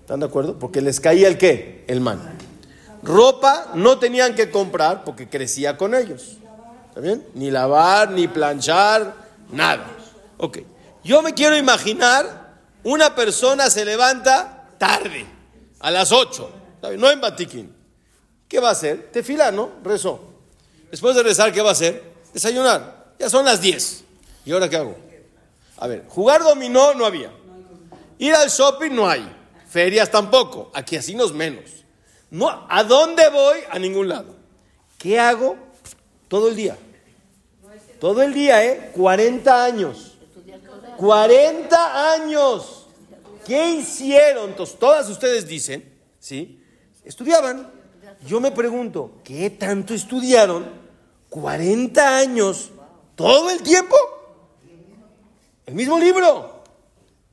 [0.00, 0.58] ¿Están de acuerdo?
[0.58, 1.84] Porque les caía el qué?
[1.86, 2.36] El man.
[3.02, 6.38] Ropa no tenían que comprar porque crecía con ellos.
[6.88, 7.26] ¿Está bien?
[7.34, 9.14] Ni lavar, ni planchar,
[9.52, 9.86] nada.
[10.38, 10.58] Ok.
[11.04, 15.26] Yo me quiero imaginar, una persona se levanta tarde,
[15.80, 16.50] a las 8,
[16.96, 17.74] no en Batiquín.
[18.48, 19.10] ¿Qué va a hacer?
[19.12, 19.70] Tefila, ¿no?
[19.84, 20.20] Rezó.
[20.90, 22.02] Después de rezar, ¿qué va a hacer?
[22.32, 23.12] Desayunar.
[23.18, 24.04] Ya son las 10.
[24.46, 24.96] ¿Y ahora qué hago?
[25.80, 27.32] A ver, jugar dominó no había.
[28.18, 29.26] Ir al shopping no hay.
[29.68, 30.70] Ferias tampoco.
[30.74, 31.84] Aquí así nos menos.
[32.30, 33.58] No, ¿A dónde voy?
[33.70, 34.34] A ningún lado.
[34.98, 35.56] ¿Qué hago?
[36.26, 36.76] Todo el día.
[38.00, 38.92] Todo el día, ¿eh?
[38.94, 40.18] 40 años.
[40.96, 42.86] 40 años.
[43.46, 44.50] ¿Qué hicieron?
[44.50, 46.62] Entonces, todas ustedes dicen, ¿sí?
[47.04, 47.70] Estudiaban.
[48.26, 50.66] Yo me pregunto, ¿qué tanto estudiaron?
[51.30, 52.70] 40 años,
[53.14, 53.96] todo el tiempo.
[55.68, 56.62] El mismo libro.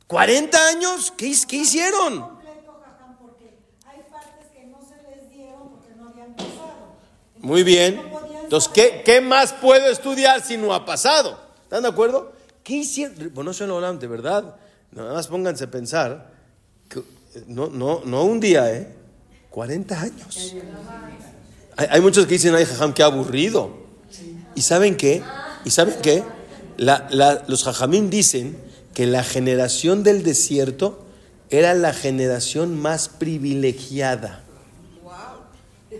[0.08, 2.36] 40 años, ¿qué, qué hicieron?
[7.38, 8.02] Muy bien.
[8.44, 11.40] Entonces, ¿qué, ¿qué más puedo estudiar si no ha pasado?
[11.64, 12.34] ¿Están de acuerdo?
[12.62, 13.32] ¿Qué hicieron?
[13.34, 14.58] Bueno, no de verdad.
[14.92, 16.30] Nada más pónganse a pensar.
[16.90, 17.02] Que,
[17.48, 18.94] no, no, no un día, ¿eh?
[19.50, 20.56] 40 años.
[21.78, 23.86] Hay, muchos que dicen, ay, jajam, qué aburrido.
[24.56, 25.24] ¿Y saben qué?
[25.64, 26.35] ¿Y saben qué?
[26.78, 28.58] Los jajamín dicen
[28.94, 31.06] que la generación del desierto
[31.50, 34.44] era la generación más privilegiada.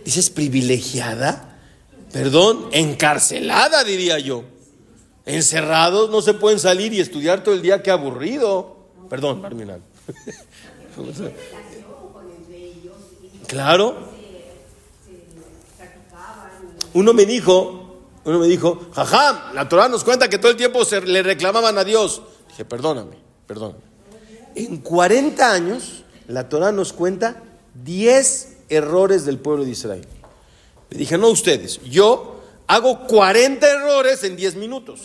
[0.04, 1.58] ¿Dices privilegiada?
[2.12, 4.44] Perdón, encarcelada, diría yo.
[5.24, 8.76] Encerrados no se pueden salir y estudiar todo el día, qué aburrido.
[9.10, 9.80] Perdón, terminar.
[13.46, 13.96] claro.
[16.94, 17.85] Uno me dijo,
[18.26, 21.78] Uno me dijo, jajam, la Torah nos cuenta que todo el tiempo se le reclamaban
[21.78, 22.22] a Dios.
[22.48, 23.84] Dije, perdóname, perdóname.
[24.56, 27.44] En 40 años, la Torah nos cuenta
[27.84, 30.08] 10 errores del pueblo de Israel.
[30.90, 35.02] Le dije, no ustedes, yo hago 40 errores en 10 minutos.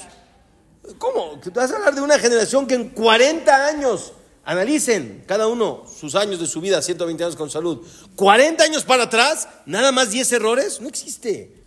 [0.98, 1.40] ¿Cómo?
[1.42, 6.16] ¿Te vas a hablar de una generación que en 40 años, analicen cada uno sus
[6.16, 10.32] años de su vida, 120 años con salud, 40 años para atrás, nada más 10
[10.32, 10.82] errores?
[10.82, 11.61] No existe.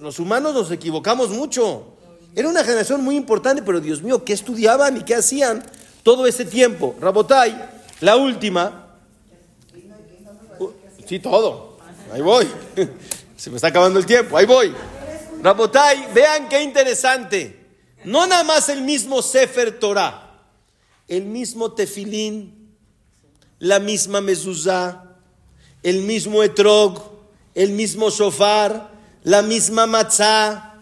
[0.00, 1.94] Los humanos nos equivocamos mucho.
[2.34, 5.64] Era una generación muy importante, pero Dios mío, ¿qué estudiaban y qué hacían
[6.02, 6.94] todo ese tiempo?
[7.00, 7.56] Rabotai,
[8.00, 8.96] la última.
[10.58, 10.70] Uh,
[11.06, 11.78] sí, todo.
[12.12, 12.46] Ahí voy.
[13.36, 14.36] Se me está acabando el tiempo.
[14.36, 14.74] Ahí voy.
[15.42, 17.58] Rabotai, vean qué interesante.
[18.04, 20.40] No nada más el mismo Sefer Torah,
[21.06, 22.76] el mismo Tefilín,
[23.58, 25.16] la misma mezuzá,
[25.82, 27.02] el mismo etrog,
[27.54, 28.97] el mismo shofar,
[29.28, 30.74] la misma matzá.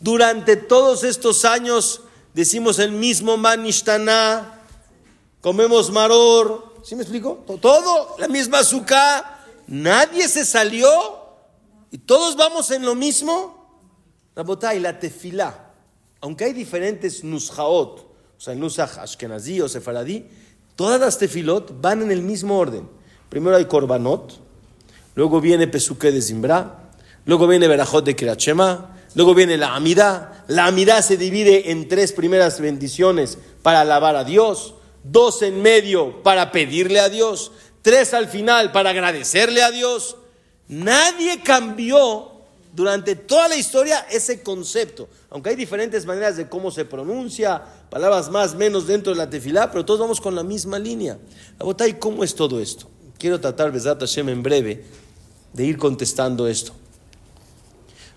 [0.00, 2.00] Durante todos estos años
[2.32, 4.60] decimos el mismo manishtaná,
[5.42, 7.44] comemos maror, ¿sí me explico?
[7.60, 10.88] Todo, la misma azúcar, nadie se salió
[11.90, 13.60] y todos vamos en lo mismo.
[14.34, 15.68] La y la tefilá
[16.22, 20.24] aunque hay diferentes nusjaot, o sea, nusaj ashkenazí o sefaradí,
[20.76, 22.88] todas las tefilot van en el mismo orden.
[23.28, 24.38] Primero hay korbanot,
[25.16, 26.81] luego viene pesuke de zimbra,
[27.24, 30.44] luego viene berajot de kirachema, luego viene la amidá.
[30.48, 36.22] La amidá se divide en tres primeras bendiciones para alabar a Dios, dos en medio
[36.22, 40.16] para pedirle a Dios, tres al final para agradecerle a Dios.
[40.68, 42.32] Nadie cambió
[42.72, 45.08] durante toda la historia ese concepto.
[45.30, 49.70] Aunque hay diferentes maneras de cómo se pronuncia, palabras más, menos dentro de la tefilá,
[49.70, 51.18] pero todos vamos con la misma línea.
[51.86, 52.88] ¿y cómo es todo esto?
[53.18, 54.84] Quiero tratar, Besat Hashem, en breve,
[55.52, 56.72] de ir contestando esto.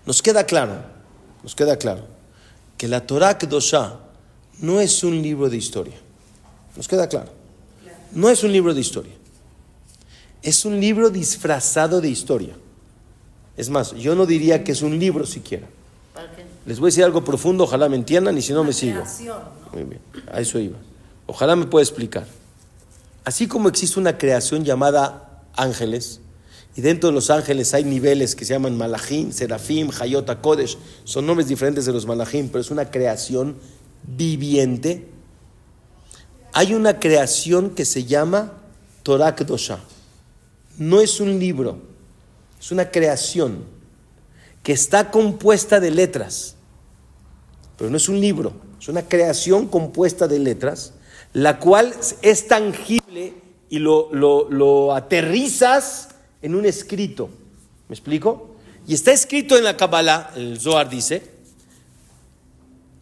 [0.06, 0.84] Nos queda claro,
[1.42, 2.06] nos queda claro,
[2.78, 3.98] que la Torah Kedoshá
[4.60, 5.96] no es un libro de historia.
[6.76, 7.30] Nos queda claro.
[8.12, 9.12] No es un libro de historia.
[10.42, 12.54] Es un libro disfrazado de historia.
[13.56, 15.66] Es más, yo no diría que es un libro siquiera.
[16.66, 19.02] Les voy a decir algo profundo, ojalá me entiendan y si no me sigo.
[19.72, 20.78] Muy bien, a eso iba.
[21.26, 22.26] Ojalá me pueda explicar.
[23.24, 26.20] Así como existe una creación llamada ángeles,
[26.76, 31.26] y dentro de los ángeles hay niveles que se llaman malachim, serafim, hayota, kodesh, son
[31.26, 33.56] nombres diferentes de los malachim, pero es una creación
[34.02, 35.08] viviente.
[36.52, 38.52] Hay una creación que se llama
[39.02, 39.78] Torah Kedosha.
[40.78, 41.96] No es un libro
[42.66, 43.64] es una creación
[44.64, 46.56] que está compuesta de letras,
[47.78, 50.94] pero no es un libro, es una creación compuesta de letras,
[51.32, 53.34] la cual es tangible
[53.68, 56.08] y lo, lo, aterrizas
[56.46, 57.28] en un escrito.
[57.88, 58.54] ¿Me explico?
[58.86, 61.20] Y está escrito en la Kabbalah, el Zohar dice,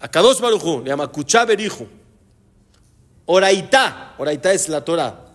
[0.00, 1.87] Akados Baruchu, le llama Kuchá Berichu,
[3.26, 5.26] Oraitá, Oraitá es la Torah,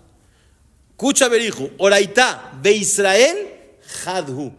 [0.98, 3.38] Kucha Berichu, Oraitá, de Israel,
[4.04, 4.54] Hadhu.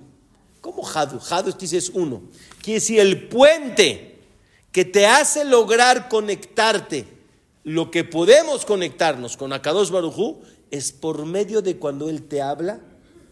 [0.60, 1.18] ¿Cómo Hadhu?
[1.28, 2.22] Hadhu es uno.
[2.62, 4.20] Quiere decir el puente
[4.70, 7.04] que te hace lograr conectarte.
[7.64, 12.80] Lo que podemos conectarnos con Akadosh Barujú es por medio de cuando Él te habla,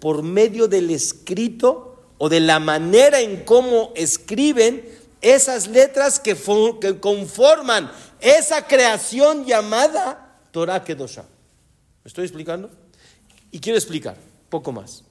[0.00, 4.84] por medio del escrito o de la manera en cómo escriben
[5.20, 6.36] esas letras que,
[7.00, 11.22] conforman esa creación llamada Torah Kedosha.
[12.04, 12.70] ¿Me estoy explicando?
[13.50, 14.16] Y quiero explicar
[14.48, 15.04] poco más.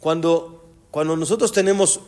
[0.00, 2.00] Cuando, cuando nosotros tenemos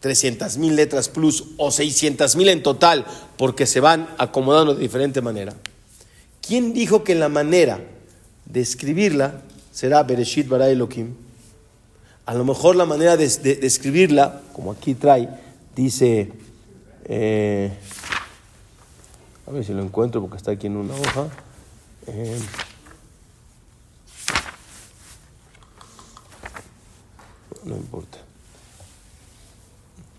[0.00, 5.20] 300 mil letras plus o 600 mil en total, porque se van acomodando de diferente
[5.20, 5.54] manera,
[6.40, 7.80] ¿quién dijo que la manera
[8.44, 9.42] de escribirla
[9.76, 11.14] será Bereshit Bara Elohim?
[12.24, 13.24] A lo mejor la manera de,
[13.62, 15.28] escribirla, como aquí trae,
[15.76, 16.32] dice,
[17.04, 17.70] eh,
[19.46, 21.28] a ver si lo encuentro porque está aquí en una hoja.
[22.06, 22.38] Eh,
[27.64, 28.16] no importa.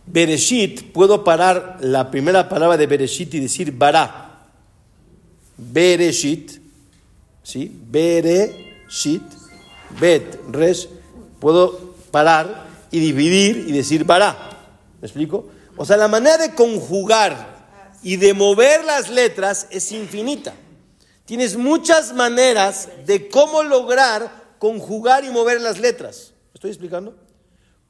[0.05, 4.49] Bereshit, puedo parar la primera palabra de Bereshit y decir bara.
[5.57, 6.61] Bereshit,
[7.41, 7.75] ¿sí?
[7.89, 9.36] Bereshit,
[9.99, 10.89] bet, res,
[11.39, 14.35] puedo parar y dividir y decir bara.
[15.01, 15.49] ¿Me explico?
[15.75, 17.57] O sea, la manera de conjugar
[18.03, 20.53] y de mover las letras es infinita.
[21.25, 26.33] Tienes muchas maneras de cómo lograr conjugar y mover las letras.
[26.53, 27.27] ¿Me estoy explicando?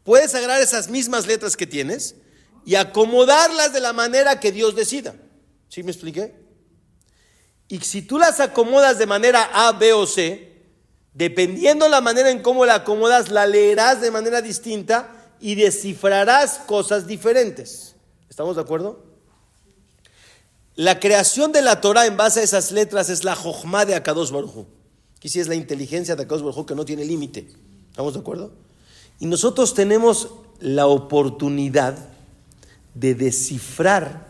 [0.08, 2.16] puedes agarrar esas mismas letras que tienes
[2.66, 5.14] y acomodarlas de la manera que Dios decida.
[5.68, 6.34] ¿Sí me expliqué?
[7.68, 10.57] Y si tú las acomodas de manera A, B o C,
[11.18, 17.08] dependiendo la manera en cómo la acomodas, la leerás de manera distinta y descifrarás cosas
[17.08, 17.96] diferentes.
[18.30, 19.04] ¿Estamos de acuerdo?
[20.76, 24.30] La creación de la Torah en base a esas letras es la Jochma de Akadosh
[24.30, 24.68] Baruj
[25.18, 27.48] Aquí sí es la inteligencia de Akadosh Baruj que no tiene límite.
[27.90, 28.52] ¿Estamos de acuerdo?
[29.20, 31.98] Y nosotros tenemos la oportunidad
[32.94, 34.30] de descifrar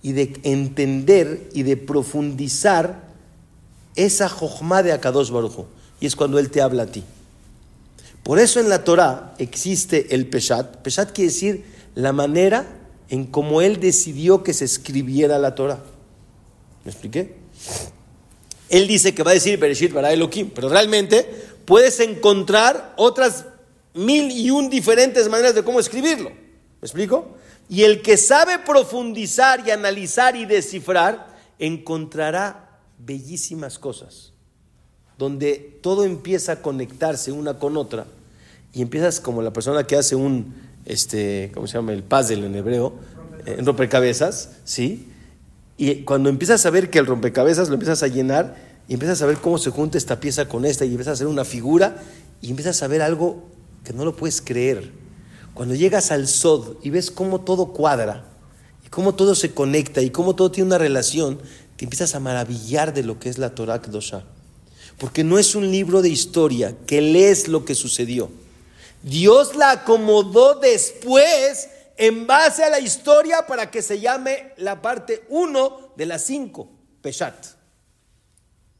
[0.00, 3.10] y de entender y de profundizar
[3.96, 5.66] esa Jochma de Akadosh Baruj
[6.00, 7.04] Y es cuando Él te habla a ti.
[8.22, 10.78] Por eso en la Torah existe el Peshat.
[10.78, 12.66] Peshat quiere decir la manera
[13.08, 15.80] en cómo Él decidió que se escribiera la Torah.
[16.84, 17.36] ¿Me expliqué?
[18.68, 21.28] Él dice que va a decir Bereshit para Elohim, pero realmente
[21.64, 23.44] puedes encontrar otras
[23.94, 26.30] mil y un diferentes maneras de cómo escribirlo.
[26.30, 27.36] ¿Me explico?
[27.68, 34.29] Y el que sabe profundizar y analizar y descifrar, encontrará bellísimas cosas,
[35.20, 38.06] donde todo empieza a conectarse una con otra
[38.72, 40.54] y empiezas como la persona que hace un,
[40.86, 41.92] este, ¿cómo se llama?
[41.92, 42.94] El puzzle en hebreo,
[43.44, 45.08] eh, rompecabezas, ¿sí?
[45.76, 48.56] Y cuando empiezas a ver que el rompecabezas lo empiezas a llenar
[48.88, 51.26] y empiezas a ver cómo se junta esta pieza con esta y empiezas a hacer
[51.26, 52.02] una figura
[52.40, 53.44] y empiezas a ver algo
[53.84, 54.90] que no lo puedes creer.
[55.52, 58.24] Cuando llegas al Sod y ves cómo todo cuadra
[58.86, 61.40] y cómo todo se conecta y cómo todo tiene una relación,
[61.76, 64.24] te empiezas a maravillar de lo que es la Torah Kedoshah.
[65.00, 68.30] Porque no es un libro de historia que lees lo que sucedió.
[69.02, 75.24] Dios la acomodó después en base a la historia para que se llame la parte
[75.30, 76.70] 1 de las 5,
[77.00, 77.46] Peshat.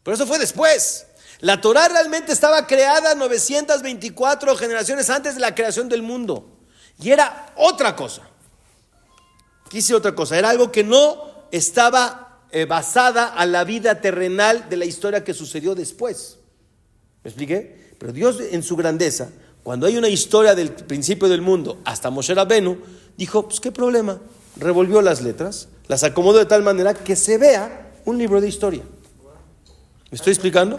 [0.03, 1.07] Pero eso fue después.
[1.41, 6.59] La Torah realmente estaba creada 924 generaciones antes de la creación del mundo.
[7.03, 8.29] Y era otra cosa.
[9.71, 10.37] Quise otra cosa.
[10.37, 12.20] Era algo que no estaba
[12.53, 16.39] eh, basada a la vida terrenal de la historia que sucedió después.
[17.23, 17.95] ¿Me expliqué?
[17.99, 19.31] Pero Dios en su grandeza,
[19.63, 22.79] cuando hay una historia del principio del mundo hasta Moshe Rabenu,
[23.17, 24.19] dijo, pues qué problema.
[24.57, 28.83] Revolvió las letras, las acomodó de tal manera que se vea un libro de historia.
[30.11, 30.77] ¿Me estoy explicando?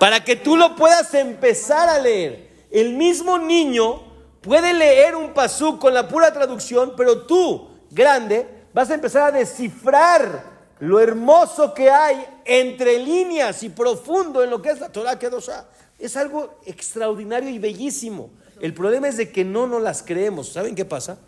[0.00, 2.50] Para que tú lo puedas empezar a leer.
[2.70, 4.02] El mismo niño
[4.40, 9.30] puede leer un pasú con la pura traducción, pero tú, grande, vas a empezar a
[9.30, 10.51] descifrar
[10.82, 15.64] lo hermoso que hay entre líneas y profundo en lo que es la Torah Kedoshá.
[15.96, 18.30] Es algo extraordinario y bellísimo.
[18.60, 20.48] El problema es de que no nos las creemos.
[20.48, 21.18] ¿Saben qué pasa?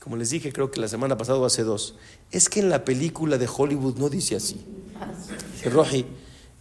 [0.00, 1.94] Como les dije, creo que la semana pasada o hace dos,
[2.32, 4.60] es que en la película de Hollywood no dice así.
[5.54, 6.06] Dice, Roji,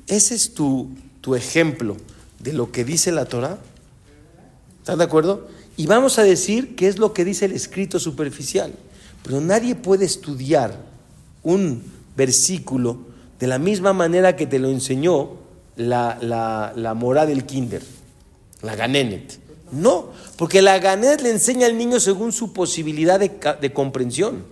[0.06, 0.91] ese es tu,
[1.22, 1.98] tu ejemplo
[2.38, 3.58] de lo que dice la Torah.
[4.82, 5.48] ¿Están de acuerdo?
[5.78, 8.72] Y vamos a decir qué es lo que dice el escrito superficial.
[9.24, 10.95] Pero nadie puede estudiar
[11.43, 11.83] un
[12.15, 12.97] versículo
[13.39, 15.31] de la misma manera que te lo enseñó
[15.75, 16.17] la,
[16.75, 17.83] la, mora del kinder,
[18.61, 19.39] la ganenet.
[19.71, 23.31] No, porque la ganenet le enseña al niño según su posibilidad de,
[23.61, 24.43] de comprensión.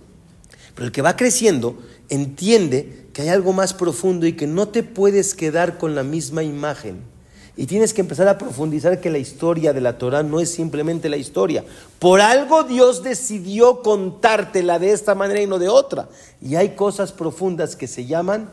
[0.74, 1.78] Pero el que va creciendo
[2.08, 6.42] entiende que hay algo más profundo y que no te puedes quedar con la misma
[6.42, 7.15] imagen
[7.56, 11.08] y tienes que empezar a profundizar que la historia de la Torah no es simplemente
[11.08, 11.64] la historia.
[11.98, 16.08] Por algo Dios decidió contártela de esta manera y no de otra.
[16.42, 18.50] Y hay cosas profundas que se llaman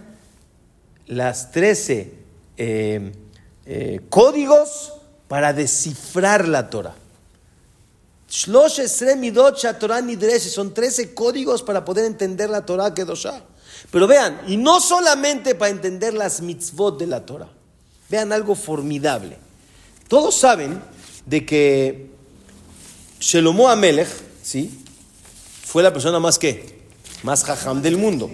[1.05, 2.13] las trece
[2.55, 3.11] eh,
[3.65, 4.93] eh, códigos
[5.27, 6.95] para descifrar la Torah.
[10.39, 12.93] Son 13 códigos para poder entender la Torah.
[13.91, 17.49] Pero vean, y no solamente para entender las mitzvot de la Torah.
[18.09, 19.37] Vean algo formidable.
[20.07, 20.81] Todos saben
[21.25, 22.11] de que
[23.19, 24.09] Shelomo Amelech,
[24.41, 24.79] ¿sí?
[25.65, 26.81] Fue la persona más que,
[27.23, 28.29] más jajam del mundo.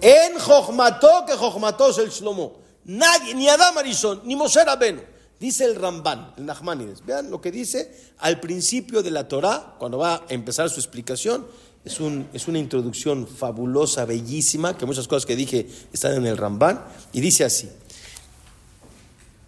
[0.00, 2.58] En Jochmató que Jochmató es el Shlomo.
[2.84, 5.00] Nadie, ni Adam Arishon, ni Moshe Rabenu.
[5.40, 7.04] Dice el Ramban, el Nachmanides.
[7.04, 11.46] Vean lo que dice al principio de la Torah, cuando va a empezar su explicación.
[11.84, 16.36] Es, un, es una introducción fabulosa, bellísima, que muchas cosas que dije están en el
[16.36, 16.84] Ramban.
[17.12, 17.68] Y dice así.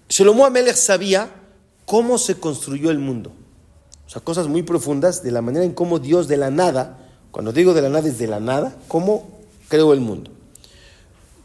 [0.08, 1.30] Shlomo Amelech sabía
[1.84, 3.32] cómo se construyó el mundo.
[4.06, 6.98] O sea, cosas muy profundas de la manera en cómo Dios de la nada,
[7.32, 10.30] cuando digo de la nada es de la nada, cómo creó el mundo.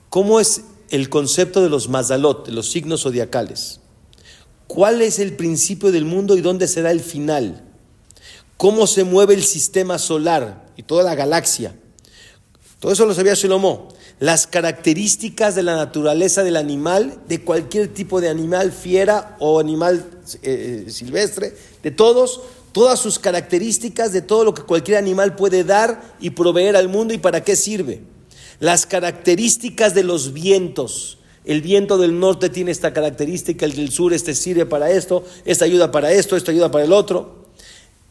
[0.10, 3.80] ¿Cómo es el concepto de los mazalot, de los signos zodiacales?
[4.68, 7.64] ¿Cuál es el principio del mundo y dónde será el final?
[8.58, 11.76] ¿Cómo se mueve el sistema solar y toda la galaxia?
[12.80, 13.90] Todo eso lo sabía Shlomo
[14.22, 20.06] las características de la naturaleza del animal, de cualquier tipo de animal, fiera o animal
[20.44, 22.42] eh, silvestre, de todos,
[22.72, 27.16] todas sus características, de todo lo que cualquier animal puede dar y proveer al mundo
[27.16, 28.04] y para qué sirve.
[28.60, 31.18] Las características de los vientos.
[31.44, 35.66] El viento del norte tiene esta característica, el del sur este sirve para esto, esta
[35.66, 37.48] ayuda para esto, esta ayuda para el otro.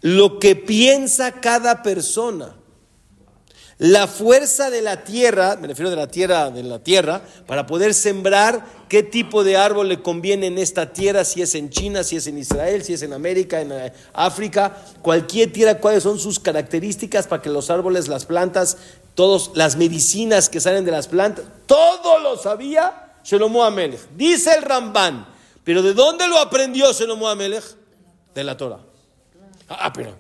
[0.01, 2.57] lo que piensa cada persona.
[3.81, 7.95] La fuerza de la tierra, me refiero de la tierra, de la tierra, para poder
[7.95, 12.17] sembrar qué tipo de árbol le conviene en esta tierra, si es en China, si
[12.17, 16.39] es en Israel, si es en América, en eh, África, cualquier tierra, cuáles son sus
[16.39, 18.77] características para que los árboles, las plantas,
[19.15, 24.11] todas las medicinas que salen de las plantas, todo lo sabía Shelomo Amelech.
[24.15, 25.27] Dice el Ramban,
[25.65, 27.65] pero ¿de dónde lo aprendió Shelomo Amelech?
[28.35, 28.81] De la Torah.
[29.71, 30.15] Ah, pero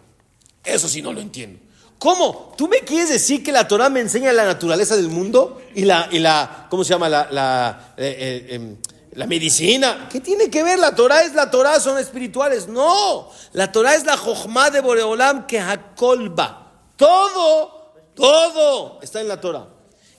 [0.64, 1.60] eso sí no lo entiendo.
[2.00, 2.54] ¿Cómo?
[2.56, 6.08] ¿Tú me quieres decir que la Torah me enseña la naturaleza del mundo y la,
[6.10, 7.10] y la ¿cómo se llama?
[7.10, 8.76] La, la, eh, eh, em,
[9.12, 10.08] la medicina.
[10.10, 10.78] ¿Qué tiene que ver?
[10.78, 12.68] La Torah es la Torah, son espirituales.
[12.68, 16.72] No, la Torah es la Jochma de Boreolam que Hakolba.
[16.96, 19.66] Todo, todo está en la Torah.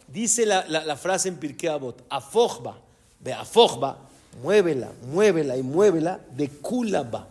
[0.08, 2.78] Dice la, la, frase en Pirkei Avot, Afojba,
[3.20, 3.98] de Afojba,
[4.44, 7.28] muévela, muévela y muévela de Kulaba.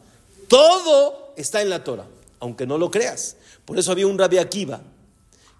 [0.49, 2.07] Todo está en la Torah,
[2.41, 3.37] aunque no lo creas.
[3.71, 4.81] Por eso había un Rabbi Akiva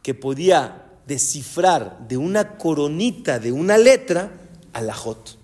[0.03, 4.33] que podía descifrar de una coronita, de una letra,
[4.73, 5.39] a la Jot.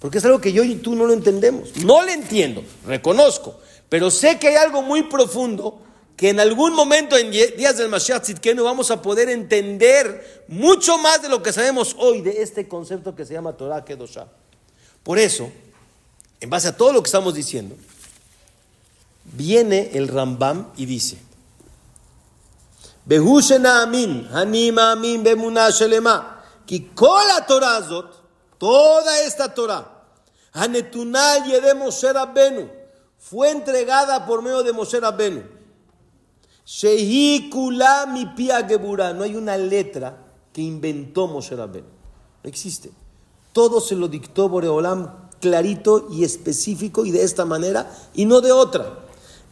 [0.00, 1.76] Porque es algo que yo y tú no lo entendemos.
[1.76, 3.60] No lo entiendo, reconozco.
[3.88, 5.80] Pero sé que hay algo muy profundo
[6.16, 11.22] que en algún momento en días del Mashiach Tzidkenu vamos a poder entender mucho más
[11.22, 14.26] de lo que sabemos hoy de este concepto que se llama Torah Kedoshah.
[15.04, 15.52] Por eso,
[16.40, 17.76] en base a todo lo que estamos diciendo,
[19.36, 21.18] viene el Rambam y dice,
[23.08, 28.06] amin, hanima amin bemuna shelema, ki la Torah azot,
[28.58, 29.84] toda esta Torah,
[30.54, 32.68] hanetunal yede Moshe Rabbenu,
[33.18, 35.42] fue entregada por medio de Moshe Rabbenu.
[36.64, 40.16] Shehi kula mi pia gebura, no hay una letra
[40.52, 41.88] que inventó Moshe Rabbenu,
[42.42, 42.92] no existe.
[43.52, 48.52] Todo se lo dictó Boreolam clarito y específico y de esta manera y no de
[48.52, 49.00] otra.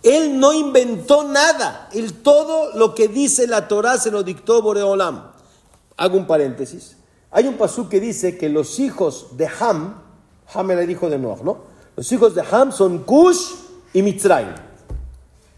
[0.03, 1.89] Él no inventó nada.
[1.93, 5.33] Él todo lo que dice la Torah se lo dictó Boreolam.
[5.97, 6.97] Hago un paréntesis.
[7.31, 10.03] Hay un pasú que dice que los hijos de Ham,
[10.53, 11.59] Ham era el hijo de Noah, ¿no?
[11.97, 13.53] Los hijos de Ham son Cush
[13.93, 14.55] y Mitzrayim.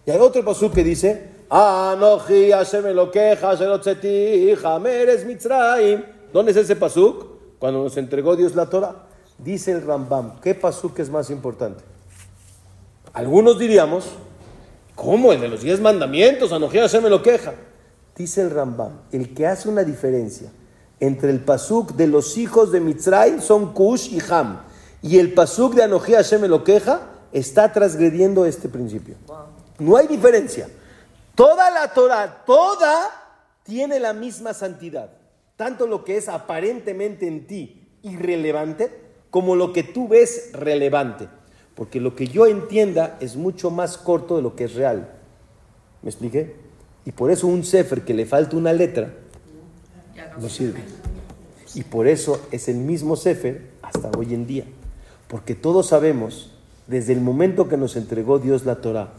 [0.05, 6.03] Y hay otro pasú que dice, Anoji Hashem lo queja, Ham eres Mitzrayim.
[6.32, 7.26] ¿Dónde es ese pasú?
[7.59, 9.07] Cuando nos entregó Dios la Torah.
[9.38, 11.82] Dice el Rambam, ¿qué pasú que es más importante?
[13.12, 14.07] Algunos diríamos
[15.03, 15.33] ¿Cómo?
[15.33, 17.55] El de los diez mandamientos, Anojía se me lo queja.
[18.15, 20.49] Dice el Rambam, el que hace una diferencia
[21.01, 24.61] entre el pasuk de los hijos de Mitzray son Kush y Ham,
[25.03, 29.17] y el pasuk de Anojía me lo queja, está transgrediendo este principio.
[29.81, 30.69] No hay diferencia.
[31.35, 33.11] Toda la Torah, toda
[33.65, 35.11] tiene la misma santidad.
[35.57, 39.01] Tanto lo que es aparentemente en ti irrelevante,
[39.31, 41.29] como lo que tú ves relevante.
[41.75, 45.11] Porque lo que yo entienda es mucho más corto de lo que es real.
[46.03, 46.57] ¿Me expliqué?
[47.05, 49.14] Y por eso un Sefer que le falta una letra
[50.39, 50.81] no sirve.
[51.75, 54.64] Y por eso es el mismo Sefer hasta hoy en día.
[55.29, 56.53] Porque todos sabemos,
[56.87, 59.14] desde el momento que nos entregó Dios la Torah,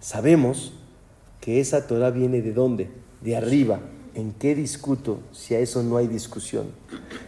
[0.00, 0.72] sabemos
[1.40, 2.90] que esa Torah viene de dónde?
[3.20, 3.80] De arriba.
[4.14, 6.72] ¿En qué discuto si a eso no hay discusión?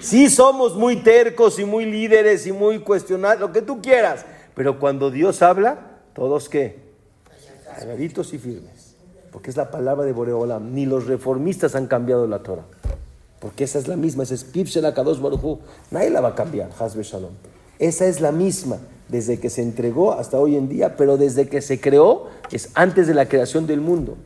[0.01, 4.25] Si somos muy tercos y muy líderes y muy cuestionados, lo que tú quieras.
[4.55, 6.79] Pero cuando Dios habla, todos qué?
[7.79, 8.95] Calladitos y firmes.
[9.31, 10.75] Porque es la palabra de Boreolam.
[10.75, 12.65] Ni los reformistas han cambiado la Torah.
[13.41, 14.25] Porque esa es la misma.
[14.25, 15.59] Esa es Pipshel Kadosh Baruchu.
[15.91, 16.71] Nadie la va a cambiar.
[16.79, 17.33] Hazbe Shalom.
[17.79, 18.79] Esa es la misma
[19.09, 23.07] desde que se entregó hasta hoy en día, pero desde que se creó es antes
[23.07, 24.17] de la creación del mundo.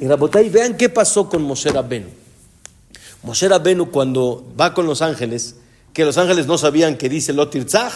[0.00, 2.08] Y Rabotay, vean qué pasó con Moshe Rabbenu.
[3.22, 5.56] Moshe Rabbenu cuando va con los ángeles,
[5.92, 7.92] que los ángeles no sabían que dice Lotirzach,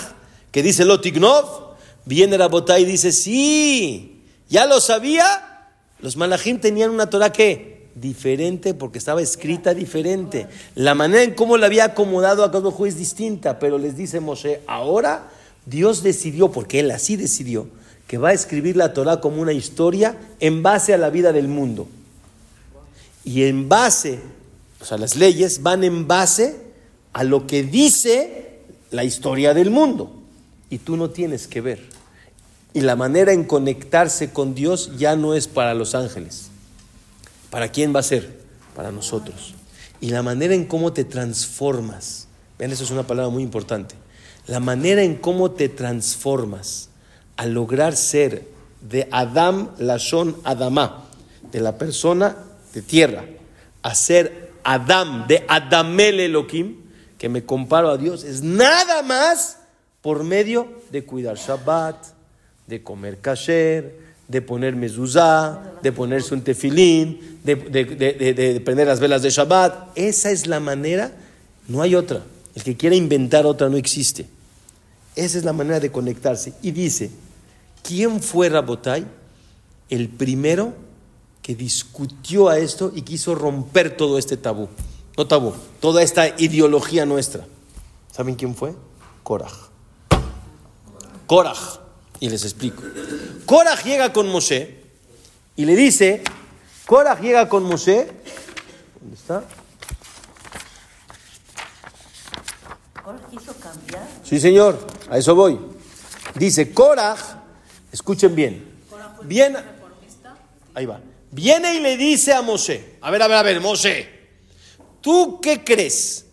[0.50, 1.73] que dice Lotignov,
[2.06, 5.24] Viene Rabotay y dice, sí, ya lo sabía.
[6.00, 10.46] Los malachim tenían una Torah que diferente porque estaba escrita diferente.
[10.74, 14.20] La manera en cómo la había acomodado a cada juez es distinta, pero les dice
[14.20, 15.30] Moshe, ahora
[15.66, 17.68] Dios decidió, porque él así decidió,
[18.06, 21.48] que va a escribir la Torah como una historia en base a la vida del
[21.48, 21.88] mundo.
[23.24, 24.20] Y en base,
[24.80, 26.56] o sea, las leyes van en base
[27.14, 30.23] a lo que dice la historia del mundo.
[30.70, 31.80] Y tú no tienes que ver.
[32.72, 36.48] Y la manera en conectarse con Dios ya no es para los ángeles.
[37.50, 38.40] ¿Para quién va a ser?
[38.74, 39.54] Para nosotros.
[40.00, 42.26] Y la manera en cómo te transformas.
[42.58, 43.94] Vean, eso es una palabra muy importante.
[44.46, 46.88] La manera en cómo te transformas
[47.36, 48.48] al lograr ser
[48.80, 51.04] de Adam Lashon Adamá,
[51.50, 52.36] de la persona
[52.74, 53.24] de tierra,
[53.82, 56.76] a ser Adam, de Adamel Elohim,
[57.18, 59.58] que me comparo a Dios, es nada más
[60.04, 61.96] por medio de cuidar Shabbat,
[62.66, 63.98] de comer kasher,
[64.28, 69.30] de poner mezuzá, de ponerse un tefilín, de, de, de, de, prender las velas de
[69.30, 69.96] Shabbat.
[69.96, 71.10] Esa es la manera,
[71.68, 72.22] no hay otra.
[72.54, 74.26] El que quiera inventar otra no existe.
[75.16, 76.52] Esa es la manera de conectarse.
[76.60, 77.10] Y dice,
[77.82, 79.06] ¿quién fue Rabotai?
[79.88, 80.74] El primero
[81.40, 84.68] que discutió a esto y quiso romper todo este tabú.
[85.16, 87.46] No tabú, toda esta ideología nuestra.
[88.12, 88.74] ¿Saben quién fue?
[89.22, 89.72] Korah.
[91.26, 91.54] Korah.
[92.20, 92.82] Y les explico.
[93.44, 94.82] Korah llega con Moshe
[95.56, 96.22] y le dice,
[96.86, 98.08] Korah llega con Moshe,
[99.00, 99.44] ¿dónde está?
[103.02, 104.08] ¿Korah quiso cambiar?
[104.22, 105.58] Sí, señor, a eso voy.
[106.36, 107.16] Dice, Korah,
[107.92, 108.64] escuchen bien,
[109.24, 109.56] bien,
[110.74, 111.00] ahí va,
[111.30, 114.08] viene y le dice a Moshe, a ver, a ver, a ver, Moshe,
[115.00, 116.26] ¿tú qué crees?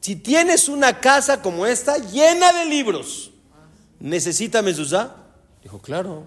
[0.00, 3.31] Si tienes una casa como esta llena de libros,
[4.02, 5.16] ¿necesita mezuzá?
[5.62, 6.26] Dijo, claro.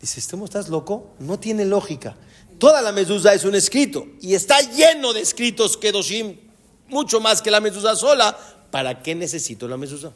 [0.00, 1.12] Dice, ¿estás loco?
[1.20, 2.16] No tiene lógica.
[2.58, 6.36] Toda la mezuzá es un escrito y está lleno de escritos Kedoshim,
[6.88, 8.36] mucho más que la mezuzá sola.
[8.70, 10.12] ¿Para qué necesito la mezuzá?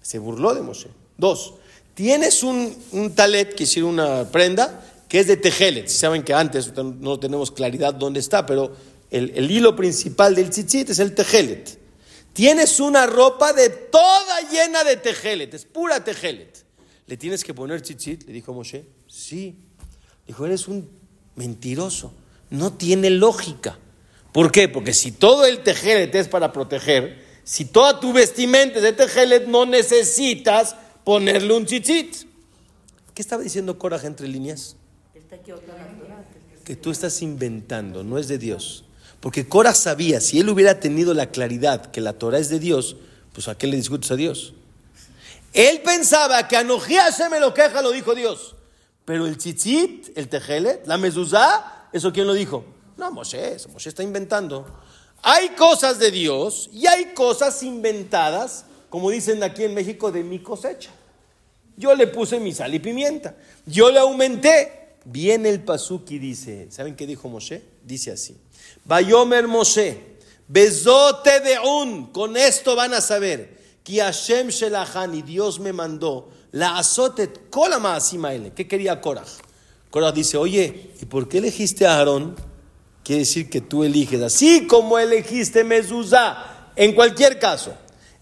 [0.00, 0.88] Se burló de Moshe.
[1.16, 1.54] Dos,
[1.94, 5.88] tienes un, un talet, que es una prenda, que es de tejelet.
[5.88, 8.72] Saben que antes no tenemos claridad dónde está, pero
[9.10, 11.77] el, el hilo principal del tzitzit es el tejelet.
[12.38, 16.64] Tienes una ropa de toda llena de tejelet, es pura tejelet.
[17.08, 18.28] ¿Le tienes que poner tzitzit?
[18.28, 18.86] Le dijo Moshe.
[19.08, 19.56] Sí.
[20.24, 20.88] Dijo, eres un
[21.34, 22.12] mentiroso.
[22.50, 23.76] No tiene lógica.
[24.30, 24.68] ¿Por qué?
[24.68, 29.48] Porque si todo el tejelet es para proteger, si toda tu vestimenta es de tejelet,
[29.48, 32.18] no necesitas ponerle un tzitzit.
[33.14, 34.76] ¿Qué estaba diciendo Korah entre líneas?
[36.64, 38.84] Que tú estás inventando, no es de Dios.
[39.20, 42.96] Porque Korah sabía, si él hubiera tenido la claridad que la Torah es de Dios,
[43.32, 44.54] pues ¿a qué le discutes a Dios?
[45.52, 48.54] Él pensaba que Anojía me lo queja, lo dijo Dios.
[49.04, 52.64] Pero el tzitzit, el tejelet, la mezuzá, ¿eso quién lo dijo?
[52.96, 54.66] No, Moshe, Moshe está inventando.
[55.22, 60.40] Hay cosas de Dios y hay cosas inventadas, como dicen aquí en México, de mi
[60.40, 60.90] cosecha.
[61.76, 63.34] Yo le puse mi sal y pimienta.
[63.66, 64.87] Yo le aumenté.
[65.10, 67.62] Viene el pasuk y dice, ¿saben qué dijo Moshe?
[67.82, 68.36] Dice así.
[68.84, 69.98] Bayomer Moshe,
[70.48, 76.28] bezote de un, con esto van a saber que Hashem Shelahan y Dios me mandó
[76.52, 77.98] la azotet kolama
[78.54, 79.24] ¿Qué quería Korah?
[79.88, 82.36] Korah dice, oye, ¿y por qué elegiste a Aarón?
[83.02, 87.72] Quiere decir que tú eliges, así como elegiste Mezuzá, en cualquier caso.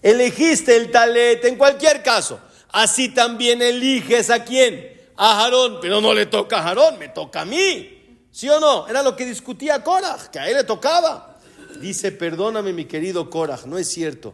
[0.01, 2.39] Elegiste el talet, en cualquier caso.
[2.69, 4.96] Así también eliges a quién?
[5.17, 7.97] A Aarón, pero no le toca a Aarón, me toca a mí.
[8.31, 8.87] ¿Sí o no?
[8.87, 11.39] Era lo que discutía Korah, que a él le tocaba.
[11.81, 14.33] Dice, perdóname mi querido Korah, no es cierto.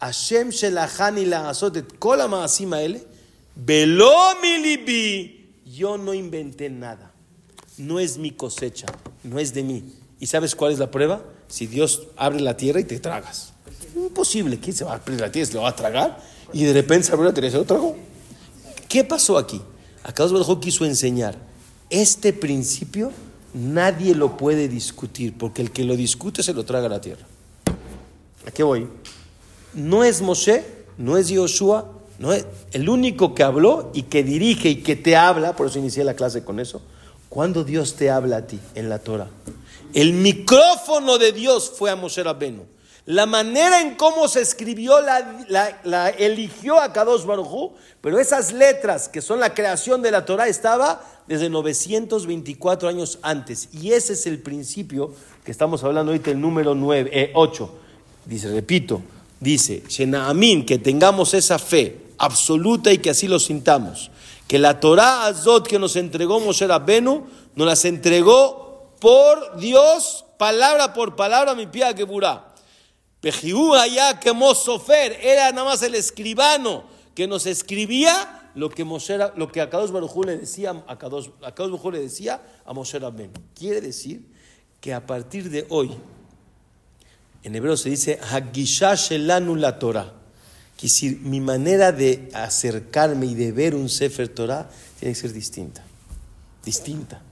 [0.00, 3.06] Hashem shelachani la azotet kola maasima ele,
[3.54, 4.10] velo
[4.42, 7.12] mi yo no inventé nada.
[7.78, 8.86] No es mi cosecha,
[9.22, 9.84] no es de mí.
[10.18, 11.22] ¿Y sabes cuál es la prueba?
[11.48, 13.52] Si Dios abre la tierra y te tragas.
[13.94, 15.46] Imposible, ¿quién se va a abrir la tierra?
[15.46, 16.18] ¿Se lo va a tragar?
[16.52, 17.96] Y de repente se la tierra y se lo tragó.
[18.88, 19.60] ¿Qué pasó aquí?
[20.04, 21.36] Acá Baruj quiso enseñar
[21.90, 23.12] este principio
[23.54, 27.26] nadie lo puede discutir, porque el que lo discute se lo traga a la tierra.
[28.46, 28.88] ¿A qué voy?
[29.74, 30.64] no es Moshe,
[30.98, 35.16] no es Yoshua, no es el único que habló y que dirige y que te
[35.16, 36.82] habla, por eso inicié la clase con eso.
[37.28, 39.28] Cuando Dios te habla a ti en la Torah,
[39.94, 42.64] el micrófono de Dios fue a Moshe Rabbeinu.
[43.06, 49.20] La manera en cómo se escribió la, eligió a Kadosh Baruj pero esas letras que
[49.20, 53.68] son la creación de la Torah estaba desde 924 años antes.
[53.72, 57.64] Y ese es el principio que estamos hablando ahorita, el número 9, 8.
[57.64, 57.82] Eh,
[58.24, 59.02] Dice, repito,
[59.40, 64.12] dice, Shenaamin, que tengamos esa fe absoluta y que así lo sintamos,
[64.46, 67.26] que la Torah Azot que nos entregó Moshe Rabbenu,
[67.56, 72.51] nos las entregó por Dios, palabra por palabra, mi pía burá.
[73.22, 79.16] Pejiú allá que Sofer, era nada más el escribano que nos escribía lo que Moshe,
[79.36, 81.28] lo que Akadosh Baruj le decía a Akadosh,
[81.92, 83.32] le decía a Moshe Rabbenu.
[83.54, 84.26] Quiere decir
[84.80, 85.92] que a partir de hoy
[87.44, 90.12] en hebreo se dice Hagisha la Torah.
[90.76, 94.68] Que decir, mi manera de acercarme y de ver un Sefer Torah
[94.98, 95.84] tiene que ser distinta.
[96.64, 97.22] Distinta.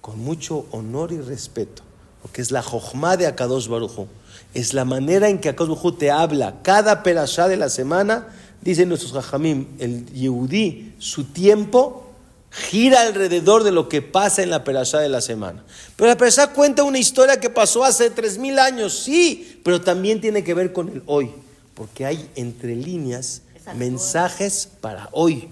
[0.00, 1.82] Con mucho honor y respeto.
[2.22, 4.06] Porque es la Jochma de Akadosh Baruj
[4.54, 6.62] Es la manera en que Akadosh te habla.
[6.62, 8.28] Cada perashá de la semana,
[8.62, 12.04] dicen nuestros Jajamim, el Yehudí, su tiempo
[12.50, 15.64] gira alrededor de lo que pasa en la perashá de la semana.
[15.96, 20.20] Pero la perashá cuenta una historia que pasó hace tres mil años, sí, pero también
[20.20, 21.32] tiene que ver con el hoy,
[21.74, 23.42] porque hay entre líneas
[23.76, 25.48] mensajes para hoy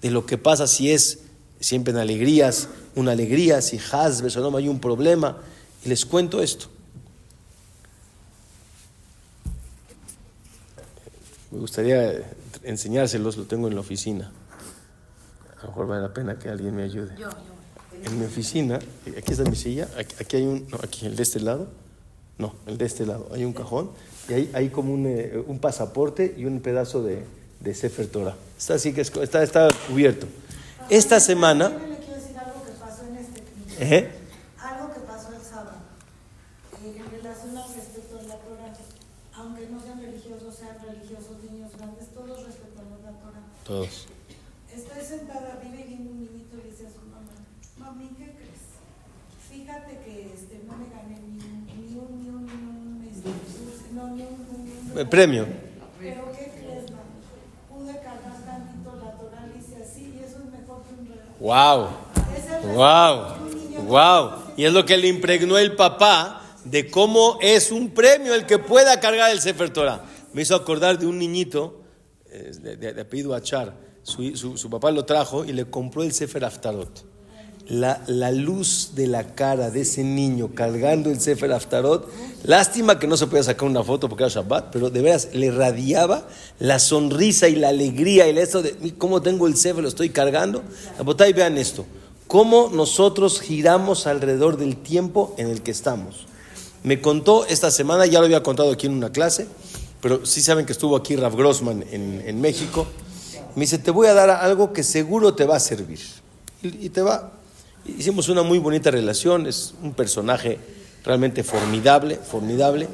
[0.00, 1.20] de lo que pasa si es
[1.58, 5.38] siempre en alegrías, una alegría, si o no hay un problema.
[5.84, 6.68] Y les cuento esto.
[11.54, 12.20] Me gustaría
[12.64, 14.30] enseñárselos, lo tengo en la oficina.
[15.58, 17.14] A lo mejor vale la pena que alguien me ayude.
[18.04, 18.80] En mi oficina,
[19.16, 21.68] aquí está mi silla, aquí, hay un, no, aquí, el de este lado,
[22.38, 23.90] no, el de este lado, hay un cajón
[24.28, 27.24] y hay, hay como un, eh, un, pasaporte y un pedazo de,
[27.60, 28.34] de Sefer Torah.
[28.58, 30.26] Está así que está, está cubierto.
[30.90, 31.68] Esta semana...
[31.68, 33.42] le quiero decir algo que pasó en este
[33.78, 34.10] ¿Eh?
[34.58, 35.76] Algo que pasó el sábado.
[36.84, 38.72] Eh, en relación al respeto de la Torah.
[39.36, 43.42] Aunque no sean religiosos, sean religiosos, niños grandes, todos respetamos la Torah.
[43.64, 44.06] Todos.
[44.74, 47.32] Estoy sentada arriba y viene un niñito y dice a su mamá,
[47.78, 48.64] mami, ¿qué crees?
[49.50, 53.30] Fíjate que este, no me gané ni, un- ni un, ni un, este,
[53.94, 55.46] no, ni un, un- premio.
[55.98, 57.04] Pero ¿qué crees, mami?
[57.70, 61.24] Pude cargar tantito la Torah, le hice así, y eso es mejor que un reloj.
[61.40, 61.88] ¡Wow!
[62.74, 63.86] ¡Wow!
[63.86, 64.30] ¡Wow!
[64.56, 68.58] Y es lo que le impregnó el papá de cómo es un premio el que
[68.58, 70.04] pueda cargar el Sefer Torah.
[70.32, 71.80] Me hizo acordar de un niñito
[72.62, 73.74] de, de- de apellido Achar.
[74.02, 77.04] Su, su- papá lo trajo y le compró el Sefer Aftarot.
[77.68, 82.06] La, la luz de la cara de ese niño cargando el Sefer Aftarot,
[82.42, 85.50] lástima que no se podía sacar una foto porque era Shabbat, pero de veras le
[85.50, 86.28] radiaba
[86.58, 90.10] la sonrisa y la alegría y el esto de cómo tengo el Sefer, lo estoy
[90.10, 90.62] cargando.
[91.26, 91.86] y vean esto,
[92.26, 96.26] cómo nosotros giramos alrededor del tiempo en el que estamos.
[96.82, 99.46] Me contó esta semana, ya lo había contado aquí en una clase,
[100.04, 102.86] pero sí saben que estuvo aquí Rav Grossman en, en México.
[103.54, 105.98] Me dice, te voy a dar algo que seguro te va a servir.
[106.60, 107.32] Y, te va.
[107.86, 110.58] Hicimos una muy bonita relación, es un personaje
[111.04, 112.86] realmente formidable, formidable.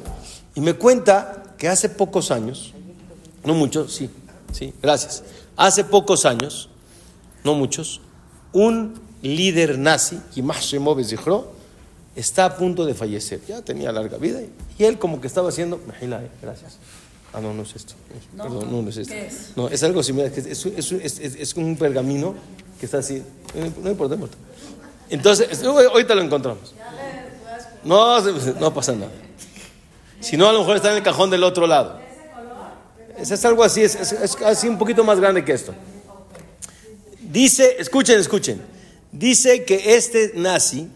[0.55, 2.73] Y me cuenta que hace pocos años,
[3.43, 4.09] no muchos, sí,
[4.53, 5.25] sí, gracias.
[5.57, 6.69] Hace pocos años,
[7.43, 7.99] no muchos,
[8.53, 11.51] un líder nazi, Yimah Shemov Zichro,
[12.15, 13.41] está a punto de fallecer.
[13.45, 14.39] Ya tenía larga vida
[14.77, 16.77] y él como que estaba haciendo, eh, gracias.
[17.33, 17.93] Ah, no, no es esto.
[18.35, 19.13] Perdón, no, no es esto.
[19.13, 19.51] ¿qué es?
[19.55, 20.31] No, es algo similar.
[20.35, 22.35] Es, es, es, es- es- es un pergamino
[22.79, 23.23] que está así.
[23.55, 24.37] No importa, no importa.
[24.37, 24.51] no.
[25.09, 26.73] Entonces, es- ahorita lo encontramos.
[27.83, 28.19] No,
[28.59, 29.11] no pasa nada.
[30.19, 31.99] Si no, a lo mejor está en el cajón del otro lado.
[33.17, 33.95] Es, es algo así, es
[34.45, 35.73] así un poquito más grande que esto.
[37.21, 38.61] Dice, escuchen, escuchen.
[39.11, 40.89] Dice que este nazi,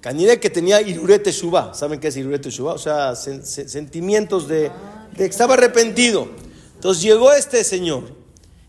[0.00, 1.74] Canire que tenía irurete shubá.
[1.74, 2.72] ¿Saben qué es irurete shubá?
[2.74, 4.70] O sea, sen- sen- sentimientos de,
[5.12, 6.28] de que estaba arrepentido.
[6.74, 8.04] Entonces llegó este señor,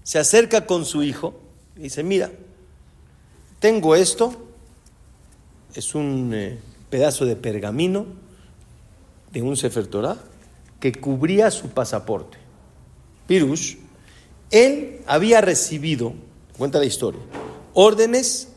[0.04, 1.34] se acerca con su hijo
[1.78, 2.30] y dice, mira,
[3.60, 4.36] tengo esto,
[5.74, 6.60] es un eh,
[6.90, 8.06] pedazo de pergamino
[9.32, 10.18] de un Sefer Torah
[10.82, 12.38] que cubría su pasaporte.
[13.28, 13.78] Pirush,
[14.50, 16.14] él había recibido,
[16.58, 17.22] cuenta la historia,
[17.74, 18.50] órdenes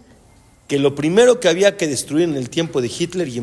[0.68, 3.38] que lo primero que había que destruir en el tiempo de Hitler y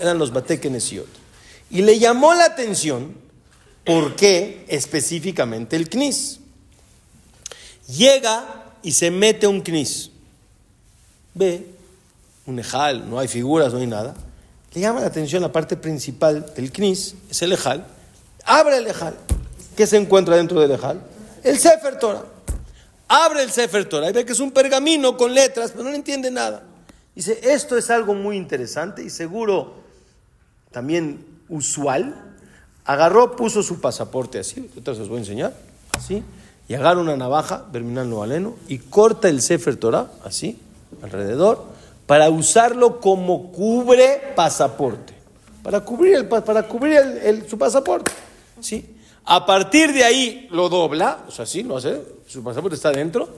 [0.00, 1.08] eran los Batekenesiot.
[1.70, 3.14] Y le llamó la atención
[3.84, 6.38] por qué específicamente el Knis.
[7.88, 10.10] Llega y se mete un Knis.
[11.34, 11.66] Ve
[12.46, 14.14] un Ejal, no hay figuras, no hay nada.
[14.74, 17.86] Le llama la atención la parte principal del Knis, es el Ejal.
[18.44, 19.16] Abre el Ejal.
[19.76, 21.00] ¿Qué se encuentra dentro del Ejal?
[21.42, 22.24] El Sefer Torah.
[23.14, 25.96] Abre el Sefer Torah y ve que es un pergamino con letras, pero no le
[25.96, 26.62] entiende nada.
[27.14, 29.74] Dice, esto es algo muy interesante y seguro
[30.70, 32.14] también usual.
[32.86, 35.52] Agarró, puso su pasaporte así, se los voy a enseñar,
[35.94, 36.22] así,
[36.68, 40.58] y agarra una navaja, verminal valeno, y corta el Sefer Torah, así,
[41.02, 41.66] alrededor,
[42.06, 45.12] para usarlo como cubre pasaporte,
[45.62, 48.10] para cubrir, el, pa- para cubrir el- su pasaporte,
[48.60, 48.96] ¿sí?
[49.24, 52.00] A partir de ahí lo dobla, o sea, sí, lo hace,
[52.32, 53.28] su pasaporte está dentro,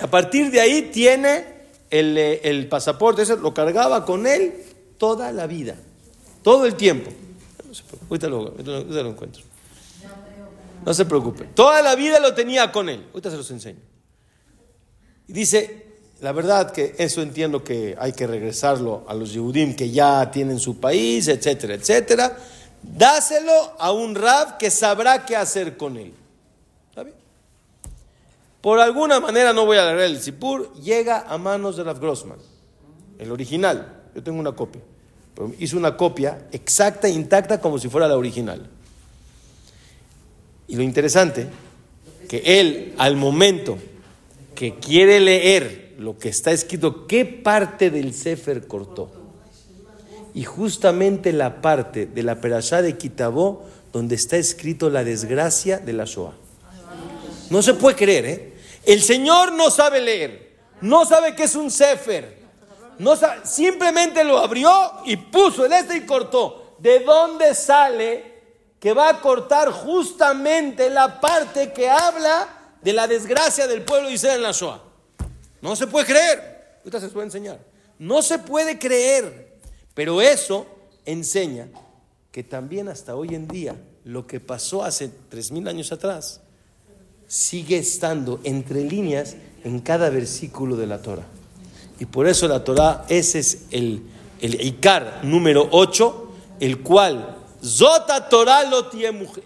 [0.00, 1.44] a partir de ahí tiene
[1.90, 4.52] el, eh, el pasaporte, ese lo cargaba con él
[4.98, 5.76] toda la vida,
[6.42, 7.10] todo el tiempo.
[8.08, 9.42] Ahorita lo, ahorita encuentro.
[10.84, 11.44] No se preocupe.
[11.54, 13.06] Toda la vida lo tenía con él.
[13.12, 13.78] Ahorita se los enseño.
[15.28, 15.86] Y dice,
[16.20, 20.58] la verdad que eso entiendo que hay que regresarlo a los Yehudim que ya tienen
[20.58, 22.36] su país, etcétera, etcétera.
[22.82, 26.12] Dáselo a un rab que sabrá qué hacer con él.
[26.90, 27.21] ¿Está bien?
[28.62, 32.38] Por alguna manera, no voy a agarrar el Sipur, llega a manos de Rav Grossman,
[33.18, 34.04] el original.
[34.14, 34.80] Yo tengo una copia.
[35.34, 38.70] Pero hizo una copia exacta, intacta, como si fuera la original.
[40.68, 41.48] Y lo interesante,
[42.28, 43.78] que él, al momento
[44.54, 49.10] que quiere leer lo que está escrito, ¿qué parte del Sefer cortó?
[50.34, 55.92] Y justamente la parte de la Perashá de Kitabó, donde está escrito la desgracia de
[55.94, 56.34] la Shoah.
[57.50, 58.51] No se puede creer, ¿eh?
[58.84, 60.52] El Señor no sabe leer.
[60.80, 62.42] No sabe que es un sefer.
[62.98, 63.14] No
[63.44, 64.70] simplemente lo abrió
[65.04, 66.76] y puso el este y cortó.
[66.78, 68.32] ¿De dónde sale
[68.80, 72.48] que va a cortar justamente la parte que habla
[72.82, 74.82] de la desgracia del pueblo de Israel en la Shoah?
[75.60, 76.78] No se puede creer.
[76.78, 77.60] Ahorita se puede enseñar.
[77.98, 79.58] No se puede creer.
[79.94, 80.66] Pero eso
[81.04, 81.68] enseña
[82.32, 86.41] que también hasta hoy en día lo que pasó hace tres mil años atrás
[87.32, 91.24] sigue estando entre líneas en cada versículo de la Torah.
[91.98, 94.02] Y por eso la Torah, ese es el,
[94.42, 96.28] el Ikar número 8,
[96.60, 98.90] el cual, Zota Torah lo.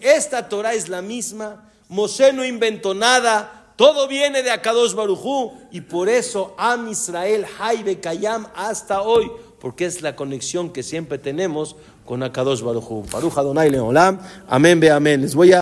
[0.00, 1.70] Esta Torah es la misma.
[1.88, 3.72] Moshe no inventó nada.
[3.76, 5.52] Todo viene de Akadosh Barujú.
[5.70, 9.30] Y por eso Am Israel, Haibe Kayam, hasta hoy.
[9.60, 13.04] Porque es la conexión que siempre tenemos con Akadosh Barujú.
[13.12, 14.18] Baruch Adonai Leolam.
[14.48, 15.20] Amén, ve amén.
[15.20, 15.54] Les voy a